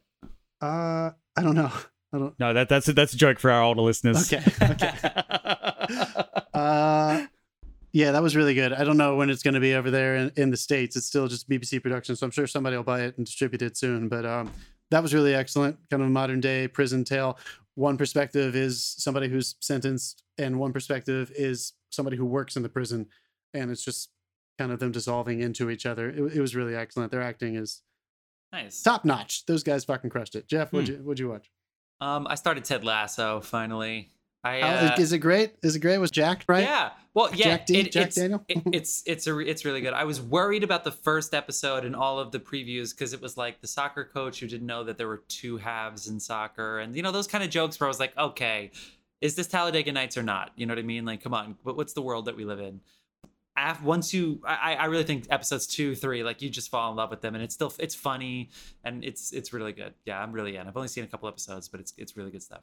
[0.63, 1.71] uh, I don't know.
[2.13, 2.35] I don't.
[2.39, 4.33] No, that that's a, that's a joke for our older listeners.
[4.33, 4.43] Okay,
[6.55, 7.27] Uh,
[7.93, 8.73] yeah, that was really good.
[8.73, 10.97] I don't know when it's going to be over there in, in the states.
[10.97, 13.77] It's still just BBC production, so I'm sure somebody will buy it and distribute it
[13.77, 14.09] soon.
[14.09, 14.53] But um,
[14.91, 15.79] that was really excellent.
[15.91, 17.39] Kind of a modern day prison tale.
[17.75, 22.69] One perspective is somebody who's sentenced, and one perspective is somebody who works in the
[22.69, 23.07] prison,
[23.55, 24.11] and it's just
[24.59, 26.11] kind of them dissolving into each other.
[26.11, 27.11] It, it was really excellent.
[27.13, 27.83] Their acting is
[28.53, 28.83] Nice.
[28.83, 29.47] top notch.
[29.47, 30.49] Those guys fucking crushed it.
[30.49, 30.95] Jeff, what'd Hmm.
[30.97, 31.51] you what'd you watch?
[32.01, 34.11] Um, I started Ted Lasso finally.
[34.45, 35.55] I uh, is it great?
[35.63, 35.99] Is it great?
[35.99, 36.63] Was Jack right?
[36.63, 36.91] Yeah.
[37.13, 37.45] Well, yeah.
[37.45, 37.81] Jack D?
[37.81, 38.45] it- Jack it's, Daniel?
[38.49, 39.93] it- it's it's a re- it's really good.
[39.93, 43.37] I was worried about the first episode and all of the previews because it was
[43.37, 46.95] like the soccer coach who didn't know that there were two halves in soccer, and
[46.95, 48.71] you know those kind of jokes where I was like, okay,
[49.21, 50.53] is this Talladega Nights or not?
[50.55, 51.05] You know what I mean?
[51.05, 52.81] Like, come on, but what's the world that we live in?
[53.59, 56.97] Af- once you, I, I really think episodes two, three, like you just fall in
[56.97, 58.51] love with them, and it's still it's funny
[58.85, 59.95] and it's it's really good.
[60.05, 60.67] Yeah, I'm really in.
[60.69, 62.63] I've only seen a couple episodes, but it's it's really good stuff.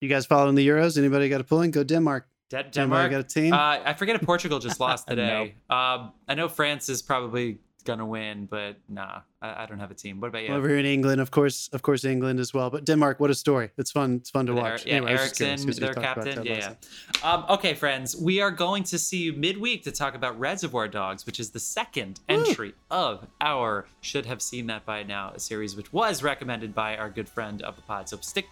[0.00, 0.96] You guys following the Euros?
[0.98, 1.70] Anybody got a pulling?
[1.70, 2.26] Go Denmark.
[2.50, 3.52] De- Anybody Denmark got a team?
[3.52, 5.14] Uh, I forget if Portugal just lost No.
[5.16, 5.54] today.
[5.70, 9.94] um, I know France is probably gonna win, but nah, I, I don't have a
[9.94, 10.20] team.
[10.20, 10.54] What about you?
[10.54, 12.70] Over here in England, of course, of course, England as well.
[12.70, 13.70] But Denmark, what a story!
[13.78, 14.16] It's fun.
[14.16, 14.82] It's fun to watch.
[14.82, 16.44] Eri- yeah, Anyway, I was just curious Eriksen, their captain.
[16.44, 16.74] Yeah,
[17.22, 17.32] yeah.
[17.32, 21.24] Um, okay, friends, we are going to see you midweek to talk about Reservoir Dogs,
[21.26, 25.76] which is the second entry of our Should Have Seen That by Now, a series
[25.76, 28.08] which was recommended by our good friend of the pod.
[28.08, 28.46] So stick,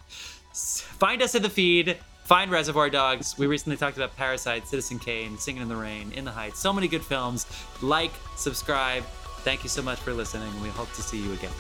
[0.52, 1.96] find us in the feed.
[2.26, 3.38] Find Reservoir Dogs.
[3.38, 6.58] We recently talked about Parasite, Citizen Kane, Singing in the Rain, In the Heights.
[6.58, 7.46] So many good films.
[7.82, 9.04] Like, subscribe.
[9.44, 10.50] Thank you so much for listening.
[10.60, 11.52] We hope to see you again.